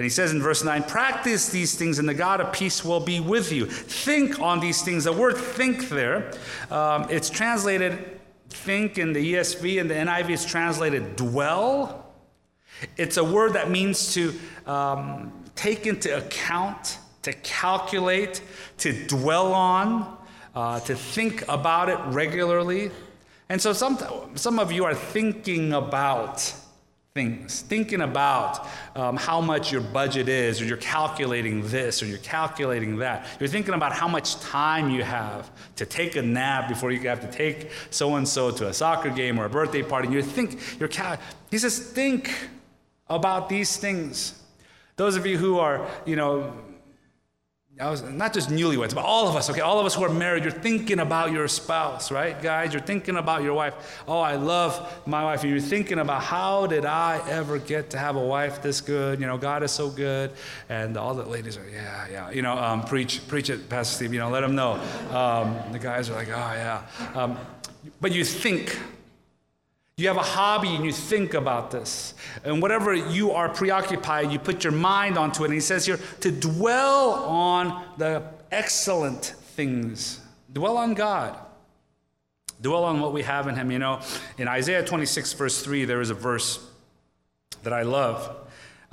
And 0.00 0.04
he 0.06 0.08
says 0.08 0.32
in 0.32 0.40
verse 0.40 0.64
9, 0.64 0.84
practice 0.84 1.50
these 1.50 1.74
things, 1.74 1.98
and 1.98 2.08
the 2.08 2.14
God 2.14 2.40
of 2.40 2.54
peace 2.54 2.82
will 2.82 3.00
be 3.00 3.20
with 3.20 3.52
you. 3.52 3.66
Think 3.66 4.40
on 4.40 4.58
these 4.58 4.80
things. 4.80 5.04
The 5.04 5.12
word 5.12 5.36
think 5.36 5.90
there, 5.90 6.32
um, 6.70 7.06
it's 7.10 7.28
translated 7.28 8.18
think 8.48 8.96
in 8.96 9.12
the 9.12 9.34
ESV, 9.34 9.78
and 9.78 9.90
the 9.90 9.94
NIV 9.94 10.30
is 10.30 10.46
translated 10.46 11.16
dwell. 11.16 12.14
It's 12.96 13.18
a 13.18 13.24
word 13.24 13.52
that 13.52 13.70
means 13.70 14.14
to 14.14 14.32
um, 14.64 15.34
take 15.54 15.86
into 15.86 16.16
account, 16.16 16.96
to 17.20 17.34
calculate, 17.34 18.40
to 18.78 19.06
dwell 19.06 19.52
on, 19.52 20.16
uh, 20.54 20.80
to 20.80 20.94
think 20.94 21.46
about 21.46 21.90
it 21.90 21.98
regularly. 22.06 22.90
And 23.50 23.60
so 23.60 23.74
some, 23.74 23.98
some 24.34 24.58
of 24.58 24.72
you 24.72 24.86
are 24.86 24.94
thinking 24.94 25.74
about 25.74 26.54
things, 27.14 27.62
thinking 27.62 28.02
about 28.02 28.68
um, 28.94 29.16
how 29.16 29.40
much 29.40 29.72
your 29.72 29.80
budget 29.80 30.28
is, 30.28 30.60
or 30.60 30.64
you're 30.64 30.76
calculating 30.76 31.66
this, 31.66 32.02
or 32.02 32.06
you're 32.06 32.18
calculating 32.18 32.98
that. 32.98 33.26
You're 33.40 33.48
thinking 33.48 33.74
about 33.74 33.92
how 33.92 34.06
much 34.06 34.38
time 34.40 34.90
you 34.90 35.02
have 35.02 35.50
to 35.76 35.86
take 35.86 36.14
a 36.14 36.22
nap 36.22 36.68
before 36.68 36.92
you 36.92 37.00
have 37.08 37.20
to 37.20 37.30
take 37.30 37.70
so 37.90 38.14
and 38.14 38.28
so 38.28 38.52
to 38.52 38.68
a 38.68 38.72
soccer 38.72 39.10
game 39.10 39.40
or 39.40 39.44
a 39.44 39.50
birthday 39.50 39.82
party. 39.82 40.06
And 40.06 40.14
you 40.14 40.22
think, 40.22 40.60
you're 40.78 40.88
cal- 40.88 41.18
he 41.50 41.58
says, 41.58 41.80
think 41.80 42.32
about 43.08 43.48
these 43.48 43.76
things. 43.76 44.40
Those 44.94 45.16
of 45.16 45.26
you 45.26 45.36
who 45.36 45.58
are, 45.58 45.88
you 46.06 46.14
know, 46.14 46.52
was, 47.88 48.02
not 48.02 48.34
just 48.34 48.50
newlyweds, 48.50 48.94
but 48.94 49.04
all 49.04 49.26
of 49.26 49.36
us, 49.36 49.48
okay, 49.48 49.60
all 49.60 49.80
of 49.80 49.86
us 49.86 49.94
who 49.94 50.04
are 50.04 50.12
married, 50.12 50.42
you're 50.42 50.52
thinking 50.52 50.98
about 50.98 51.32
your 51.32 51.48
spouse, 51.48 52.10
right, 52.10 52.40
guys? 52.42 52.74
You're 52.74 52.82
thinking 52.82 53.16
about 53.16 53.42
your 53.42 53.54
wife. 53.54 54.02
Oh, 54.06 54.18
I 54.18 54.36
love 54.36 55.00
my 55.06 55.24
wife. 55.24 55.42
And 55.42 55.50
you're 55.50 55.60
thinking 55.60 55.98
about 55.98 56.22
how 56.22 56.66
did 56.66 56.84
I 56.84 57.22
ever 57.28 57.58
get 57.58 57.88
to 57.90 57.98
have 57.98 58.16
a 58.16 58.20
wife 58.20 58.60
this 58.60 58.82
good? 58.82 59.18
You 59.18 59.26
know, 59.26 59.38
God 59.38 59.62
is 59.62 59.70
so 59.70 59.88
good. 59.88 60.32
And 60.68 60.96
all 60.98 61.14
the 61.14 61.24
ladies 61.24 61.56
are, 61.56 61.66
yeah, 61.72 62.06
yeah. 62.10 62.30
You 62.30 62.42
know, 62.42 62.58
um, 62.58 62.82
preach, 62.82 63.26
preach 63.28 63.48
it, 63.48 63.68
Pastor 63.70 63.94
Steve. 63.94 64.12
You 64.12 64.20
know, 64.20 64.28
let 64.28 64.42
them 64.42 64.54
know. 64.54 64.72
Um, 65.10 65.56
the 65.72 65.78
guys 65.78 66.10
are 66.10 66.14
like, 66.14 66.28
oh, 66.28 66.32
yeah. 66.32 66.82
Um, 67.14 67.38
but 68.00 68.12
you 68.12 68.24
think 68.24 68.78
you 70.00 70.08
have 70.08 70.16
a 70.16 70.22
hobby 70.22 70.74
and 70.74 70.84
you 70.84 70.92
think 70.92 71.34
about 71.34 71.70
this. 71.70 72.14
And 72.44 72.62
whatever 72.62 72.94
you 72.94 73.32
are 73.32 73.48
preoccupied, 73.48 74.32
you 74.32 74.38
put 74.38 74.64
your 74.64 74.72
mind 74.72 75.18
onto 75.18 75.42
it. 75.42 75.46
And 75.46 75.54
he 75.54 75.60
says 75.60 75.86
here 75.86 75.98
to 76.20 76.30
dwell 76.30 77.14
on 77.24 77.84
the 77.98 78.22
excellent 78.50 79.24
things, 79.24 80.20
dwell 80.52 80.76
on 80.76 80.94
God. 80.94 81.38
Dwell 82.62 82.84
on 82.84 83.00
what 83.00 83.12
we 83.12 83.22
have 83.22 83.48
in 83.48 83.56
Him. 83.56 83.70
You 83.70 83.78
know, 83.78 84.00
in 84.36 84.46
Isaiah 84.46 84.84
26, 84.84 85.32
verse 85.32 85.62
3, 85.62 85.86
there 85.86 86.00
is 86.00 86.10
a 86.10 86.14
verse 86.14 86.62
that 87.62 87.72
I 87.72 87.82
love. 87.82 88.36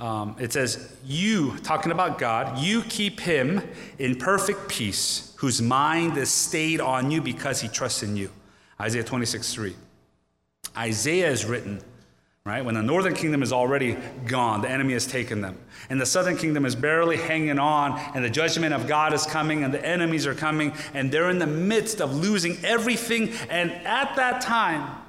Um, 0.00 0.36
it 0.38 0.52
says, 0.52 0.96
You, 1.04 1.56
talking 1.58 1.92
about 1.92 2.18
God, 2.18 2.58
you 2.58 2.82
keep 2.82 3.20
him 3.20 3.62
in 3.98 4.16
perfect 4.16 4.68
peace, 4.68 5.34
whose 5.36 5.60
mind 5.60 6.16
is 6.16 6.30
stayed 6.30 6.80
on 6.80 7.10
you 7.10 7.20
because 7.20 7.60
he 7.60 7.68
trusts 7.68 8.02
in 8.02 8.16
you. 8.16 8.30
Isaiah 8.80 9.04
26, 9.04 9.52
3. 9.52 9.74
Isaiah 10.78 11.28
is 11.30 11.44
written, 11.44 11.82
right? 12.44 12.64
When 12.64 12.76
the 12.76 12.82
northern 12.82 13.14
kingdom 13.14 13.42
is 13.42 13.52
already 13.52 13.96
gone, 14.26 14.62
the 14.62 14.70
enemy 14.70 14.92
has 14.92 15.06
taken 15.06 15.40
them. 15.40 15.58
And 15.90 16.00
the 16.00 16.06
southern 16.06 16.36
kingdom 16.36 16.64
is 16.64 16.76
barely 16.76 17.16
hanging 17.16 17.58
on, 17.58 17.98
and 18.14 18.24
the 18.24 18.30
judgment 18.30 18.72
of 18.72 18.86
God 18.86 19.12
is 19.12 19.26
coming, 19.26 19.64
and 19.64 19.74
the 19.74 19.84
enemies 19.84 20.26
are 20.26 20.34
coming, 20.34 20.72
and 20.94 21.10
they're 21.10 21.30
in 21.30 21.38
the 21.38 21.46
midst 21.46 22.00
of 22.00 22.14
losing 22.14 22.64
everything. 22.64 23.30
And 23.50 23.72
at 23.72 24.14
that 24.16 24.40
time, 24.40 25.02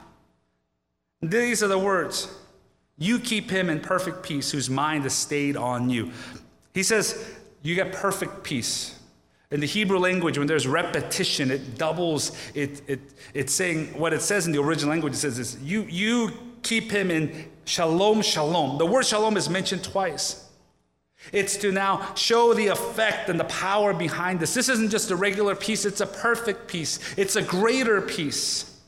these 1.21 1.61
are 1.61 1.67
the 1.67 1.79
words 1.79 2.33
You 2.97 3.19
keep 3.19 3.51
him 3.51 3.69
in 3.69 3.79
perfect 3.79 4.23
peace, 4.23 4.51
whose 4.51 4.69
mind 4.69 5.05
is 5.05 5.13
stayed 5.13 5.55
on 5.55 5.89
you. 5.89 6.11
He 6.73 6.83
says, 6.83 7.25
You 7.61 7.75
get 7.75 7.93
perfect 7.93 8.43
peace. 8.43 8.98
In 9.51 9.61
the 9.61 9.65
Hebrew 9.65 9.97
language, 9.97 10.37
when 10.37 10.45
there's 10.45 10.67
repetition, 10.67 11.49
it 11.49 11.75
doubles. 11.75 12.37
It, 12.53 12.83
it, 12.87 12.99
it's 13.33 13.51
saying 13.51 13.97
what 13.97 14.13
it 14.13 14.21
says 14.21 14.45
in 14.45 14.51
the 14.51 14.61
original 14.61 14.91
language. 14.91 15.13
It 15.13 15.17
says 15.17 15.37
this 15.37 15.57
you, 15.59 15.83
you 15.89 16.31
keep 16.61 16.91
him 16.91 17.09
in 17.09 17.49
shalom, 17.65 18.21
shalom. 18.21 18.77
The 18.77 18.85
word 18.85 19.05
shalom 19.05 19.37
is 19.37 19.49
mentioned 19.49 19.83
twice. 19.83 20.47
It's 21.33 21.57
to 21.57 21.71
now 21.71 22.13
show 22.13 22.53
the 22.53 22.67
effect 22.67 23.27
and 23.27 23.39
the 23.39 23.45
power 23.45 23.91
behind 23.91 24.39
this. 24.39 24.53
This 24.53 24.69
isn't 24.69 24.89
just 24.89 25.09
a 25.09 25.15
regular 25.15 25.55
peace, 25.55 25.83
it's 25.83 26.01
a 26.01 26.07
perfect 26.07 26.67
peace, 26.67 26.99
it's 27.17 27.35
a 27.35 27.41
greater 27.41 28.01
peace. 28.01 28.79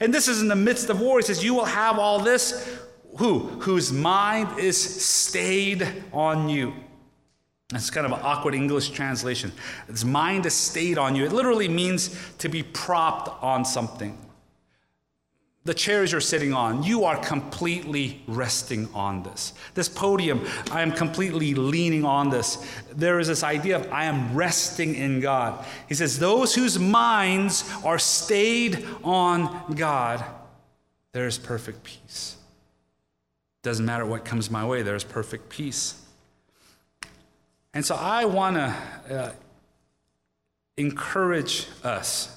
And 0.00 0.12
this 0.12 0.28
is 0.28 0.40
in 0.40 0.48
the 0.48 0.56
midst 0.56 0.88
of 0.88 1.00
war. 1.00 1.18
He 1.18 1.22
says, 1.22 1.44
You 1.44 1.54
will 1.54 1.66
have 1.66 1.98
all 1.98 2.18
this. 2.18 2.80
Who? 3.18 3.40
Whose 3.60 3.92
mind 3.92 4.58
is 4.58 4.78
stayed 5.04 5.86
on 6.12 6.48
you. 6.48 6.72
It's 7.74 7.90
kind 7.90 8.06
of 8.06 8.12
an 8.12 8.20
awkward 8.22 8.54
English 8.54 8.90
translation. 8.90 9.50
Its 9.88 10.04
mind 10.04 10.46
is 10.46 10.54
stayed 10.54 10.98
on 10.98 11.16
you. 11.16 11.24
It 11.24 11.32
literally 11.32 11.68
means 11.68 12.16
to 12.38 12.48
be 12.48 12.62
propped 12.62 13.42
on 13.42 13.64
something. 13.64 14.16
The 15.64 15.74
chairs 15.74 16.12
you're 16.12 16.20
sitting 16.20 16.52
on, 16.52 16.84
you 16.84 17.02
are 17.02 17.16
completely 17.16 18.22
resting 18.28 18.88
on 18.94 19.24
this. 19.24 19.52
This 19.74 19.88
podium, 19.88 20.46
I 20.70 20.82
am 20.82 20.92
completely 20.92 21.54
leaning 21.54 22.04
on 22.04 22.30
this. 22.30 22.64
There 22.92 23.18
is 23.18 23.26
this 23.26 23.42
idea 23.42 23.74
of 23.74 23.92
I 23.92 24.04
am 24.04 24.32
resting 24.32 24.94
in 24.94 25.18
God. 25.18 25.66
He 25.88 25.94
says, 25.94 26.20
Those 26.20 26.54
whose 26.54 26.78
minds 26.78 27.68
are 27.84 27.98
stayed 27.98 28.86
on 29.02 29.74
God, 29.74 30.24
there 31.10 31.26
is 31.26 31.36
perfect 31.36 31.82
peace. 31.82 32.36
Doesn't 33.64 33.84
matter 33.84 34.06
what 34.06 34.24
comes 34.24 34.48
my 34.48 34.64
way, 34.64 34.82
there 34.82 34.94
is 34.94 35.02
perfect 35.02 35.48
peace. 35.48 36.05
And 37.76 37.84
so 37.84 37.94
I 37.94 38.24
want 38.24 38.56
to 38.56 38.74
uh, 39.14 39.32
encourage 40.78 41.66
us. 41.84 42.34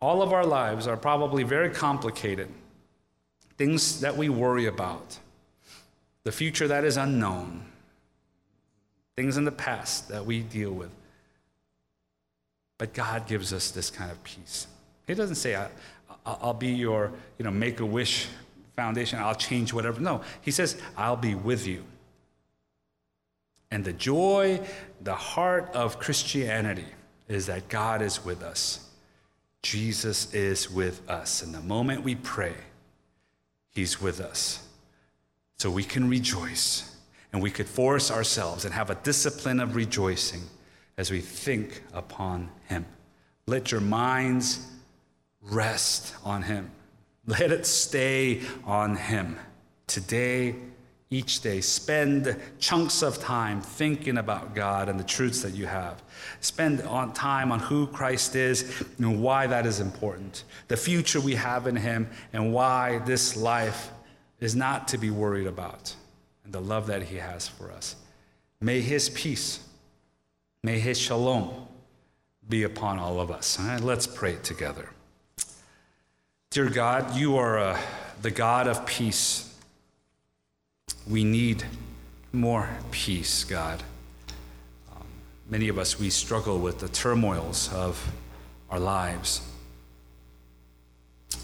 All 0.00 0.22
of 0.22 0.32
our 0.32 0.46
lives 0.46 0.86
are 0.86 0.96
probably 0.96 1.42
very 1.42 1.70
complicated, 1.70 2.48
things 3.58 4.00
that 4.02 4.16
we 4.16 4.28
worry 4.28 4.66
about, 4.66 5.18
the 6.22 6.30
future 6.30 6.68
that 6.68 6.84
is 6.84 6.96
unknown, 6.96 7.64
things 9.16 9.36
in 9.36 9.44
the 9.44 9.50
past 9.50 10.08
that 10.10 10.24
we 10.24 10.42
deal 10.42 10.70
with. 10.70 10.92
But 12.78 12.94
God 12.94 13.26
gives 13.26 13.52
us 13.52 13.72
this 13.72 13.90
kind 13.90 14.12
of 14.12 14.22
peace. 14.22 14.68
He 15.08 15.14
doesn't 15.14 15.34
say, 15.34 15.60
I'll 16.24 16.54
be 16.54 16.68
your, 16.68 17.10
you 17.38 17.44
know, 17.44 17.50
make 17.50 17.80
a 17.80 17.86
wish 17.86 18.28
foundation, 18.76 19.18
I'll 19.18 19.34
change 19.34 19.72
whatever. 19.72 20.00
No, 20.00 20.22
He 20.42 20.52
says, 20.52 20.80
I'll 20.96 21.16
be 21.16 21.34
with 21.34 21.66
you. 21.66 21.82
And 23.70 23.84
the 23.84 23.92
joy, 23.92 24.60
the 25.00 25.14
heart 25.14 25.70
of 25.74 25.98
Christianity 25.98 26.86
is 27.28 27.46
that 27.46 27.68
God 27.68 28.02
is 28.02 28.24
with 28.24 28.42
us. 28.42 28.88
Jesus 29.62 30.32
is 30.34 30.70
with 30.70 31.08
us. 31.08 31.42
And 31.42 31.54
the 31.54 31.60
moment 31.60 32.02
we 32.02 32.14
pray, 32.16 32.54
He's 33.70 34.00
with 34.00 34.20
us. 34.20 34.66
So 35.58 35.70
we 35.70 35.84
can 35.84 36.08
rejoice 36.08 36.96
and 37.32 37.42
we 37.42 37.50
could 37.50 37.68
force 37.68 38.10
ourselves 38.10 38.64
and 38.64 38.74
have 38.74 38.90
a 38.90 38.96
discipline 38.96 39.60
of 39.60 39.76
rejoicing 39.76 40.42
as 40.96 41.10
we 41.10 41.20
think 41.20 41.82
upon 41.92 42.50
Him. 42.68 42.84
Let 43.46 43.70
your 43.70 43.80
minds 43.80 44.66
rest 45.40 46.14
on 46.24 46.42
Him, 46.42 46.70
let 47.26 47.52
it 47.52 47.66
stay 47.66 48.40
on 48.64 48.96
Him. 48.96 49.38
Today, 49.86 50.56
each 51.10 51.40
day. 51.40 51.60
Spend 51.60 52.36
chunks 52.60 53.02
of 53.02 53.18
time 53.18 53.60
thinking 53.60 54.18
about 54.18 54.54
God 54.54 54.88
and 54.88 54.98
the 54.98 55.04
truths 55.04 55.42
that 55.42 55.54
you 55.54 55.66
have. 55.66 56.02
Spend 56.40 56.82
on 56.82 57.12
time 57.12 57.50
on 57.50 57.58
who 57.58 57.88
Christ 57.88 58.36
is 58.36 58.84
and 58.98 59.20
why 59.20 59.48
that 59.48 59.66
is 59.66 59.80
important. 59.80 60.44
The 60.68 60.76
future 60.76 61.20
we 61.20 61.34
have 61.34 61.66
in 61.66 61.74
Him 61.74 62.08
and 62.32 62.52
why 62.52 62.98
this 62.98 63.36
life 63.36 63.90
is 64.38 64.54
not 64.54 64.86
to 64.88 64.98
be 64.98 65.10
worried 65.10 65.48
about. 65.48 65.94
And 66.44 66.52
the 66.52 66.60
love 66.60 66.86
that 66.86 67.02
He 67.02 67.16
has 67.16 67.48
for 67.48 67.72
us. 67.72 67.96
May 68.60 68.80
His 68.80 69.08
peace, 69.08 69.66
may 70.62 70.78
His 70.78 70.98
shalom 70.98 71.66
be 72.48 72.62
upon 72.62 73.00
all 73.00 73.20
of 73.20 73.32
us. 73.32 73.58
Right, 73.58 73.80
let's 73.80 74.06
pray 74.06 74.36
together. 74.42 74.90
Dear 76.50 76.68
God, 76.68 77.16
you 77.16 77.36
are 77.36 77.58
uh, 77.58 77.80
the 78.22 78.30
God 78.30 78.68
of 78.68 78.86
peace. 78.86 79.49
We 81.08 81.24
need 81.24 81.64
more 82.32 82.68
peace, 82.90 83.44
God. 83.44 83.82
Um, 84.94 85.04
many 85.48 85.68
of 85.68 85.78
us, 85.78 85.98
we 85.98 86.10
struggle 86.10 86.58
with 86.58 86.78
the 86.78 86.88
turmoils 86.88 87.72
of 87.72 88.12
our 88.70 88.78
lives. 88.78 89.42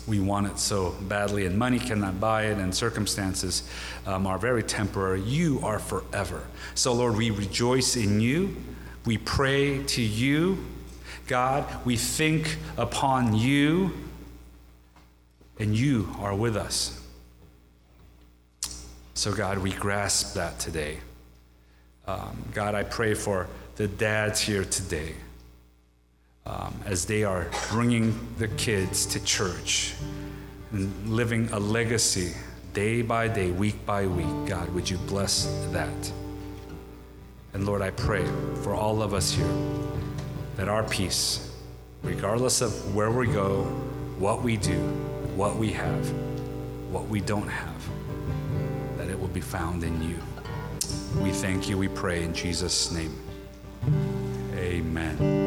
We 0.07 0.21
want 0.21 0.47
it 0.47 0.59
so 0.59 0.95
badly, 1.03 1.47
and 1.47 1.59
money 1.59 1.81
cannot 1.81 2.21
buy 2.21 2.45
it, 2.45 2.59
and 2.59 2.73
circumstances 2.73 3.69
um, 4.07 4.27
are 4.27 4.38
very 4.38 4.62
temporary. 4.62 5.21
You 5.23 5.61
are 5.64 5.81
forever. 5.81 6.45
So, 6.75 6.92
Lord, 6.92 7.16
we 7.16 7.31
rejoice 7.31 7.97
in 7.97 8.21
you. 8.21 8.57
We 9.05 9.19
pray 9.19 9.83
to 9.83 10.03
you. 10.03 10.64
God, 11.27 11.85
we 11.85 11.97
think 11.97 12.57
upon 12.77 13.35
you, 13.35 13.92
and 15.59 15.77
you 15.77 16.14
are 16.21 16.35
with 16.37 16.57
us. 16.57 17.01
So, 19.16 19.33
God, 19.33 19.57
we 19.57 19.72
grasp 19.72 20.35
that 20.35 20.59
today. 20.59 20.98
Um, 22.07 22.37
God, 22.52 22.74
I 22.74 22.83
pray 22.83 23.14
for 23.14 23.48
the 23.76 23.88
dads 23.88 24.42
here 24.42 24.62
today 24.62 25.14
um, 26.44 26.79
as 26.85 27.07
they 27.07 27.24
are 27.24 27.46
bringing 27.70 28.14
the 28.37 28.48
kids 28.48 29.07
to 29.07 29.24
church 29.24 29.94
and 30.70 31.09
living 31.09 31.48
a 31.52 31.59
legacy 31.59 32.35
day 32.74 33.00
by 33.00 33.26
day, 33.26 33.50
week 33.52 33.87
by 33.87 34.07
week. 34.07 34.46
God, 34.46 34.68
would 34.74 34.88
you 34.88 34.98
bless 34.98 35.46
that? 35.72 36.12
And 37.55 37.64
Lord, 37.64 37.81
I 37.81 37.92
pray 37.92 38.26
for 38.62 38.74
all 38.74 39.00
of 39.00 39.14
us 39.14 39.33
here 39.33 39.57
that 40.57 40.68
our 40.68 40.85
peace, 40.85 41.57
regardless 42.02 42.61
of 42.61 42.94
where 42.94 43.11
we 43.11 43.29
go, 43.29 43.62
what 44.18 44.42
we 44.42 44.59
do, 44.59 44.79
what 45.37 45.57
we 45.57 45.72
have, 45.72 46.12
what 46.92 47.09
we 47.09 47.22
don't 47.22 47.48
have, 47.48 47.76
be 49.37 49.40
found 49.42 49.85
in 49.85 50.03
you. 50.03 50.16
We 51.22 51.31
thank 51.31 51.68
you, 51.68 51.77
we 51.77 51.88
pray 51.88 52.25
in 52.25 52.33
Jesus' 52.33 52.90
name. 52.90 53.14
Amen. 54.55 55.45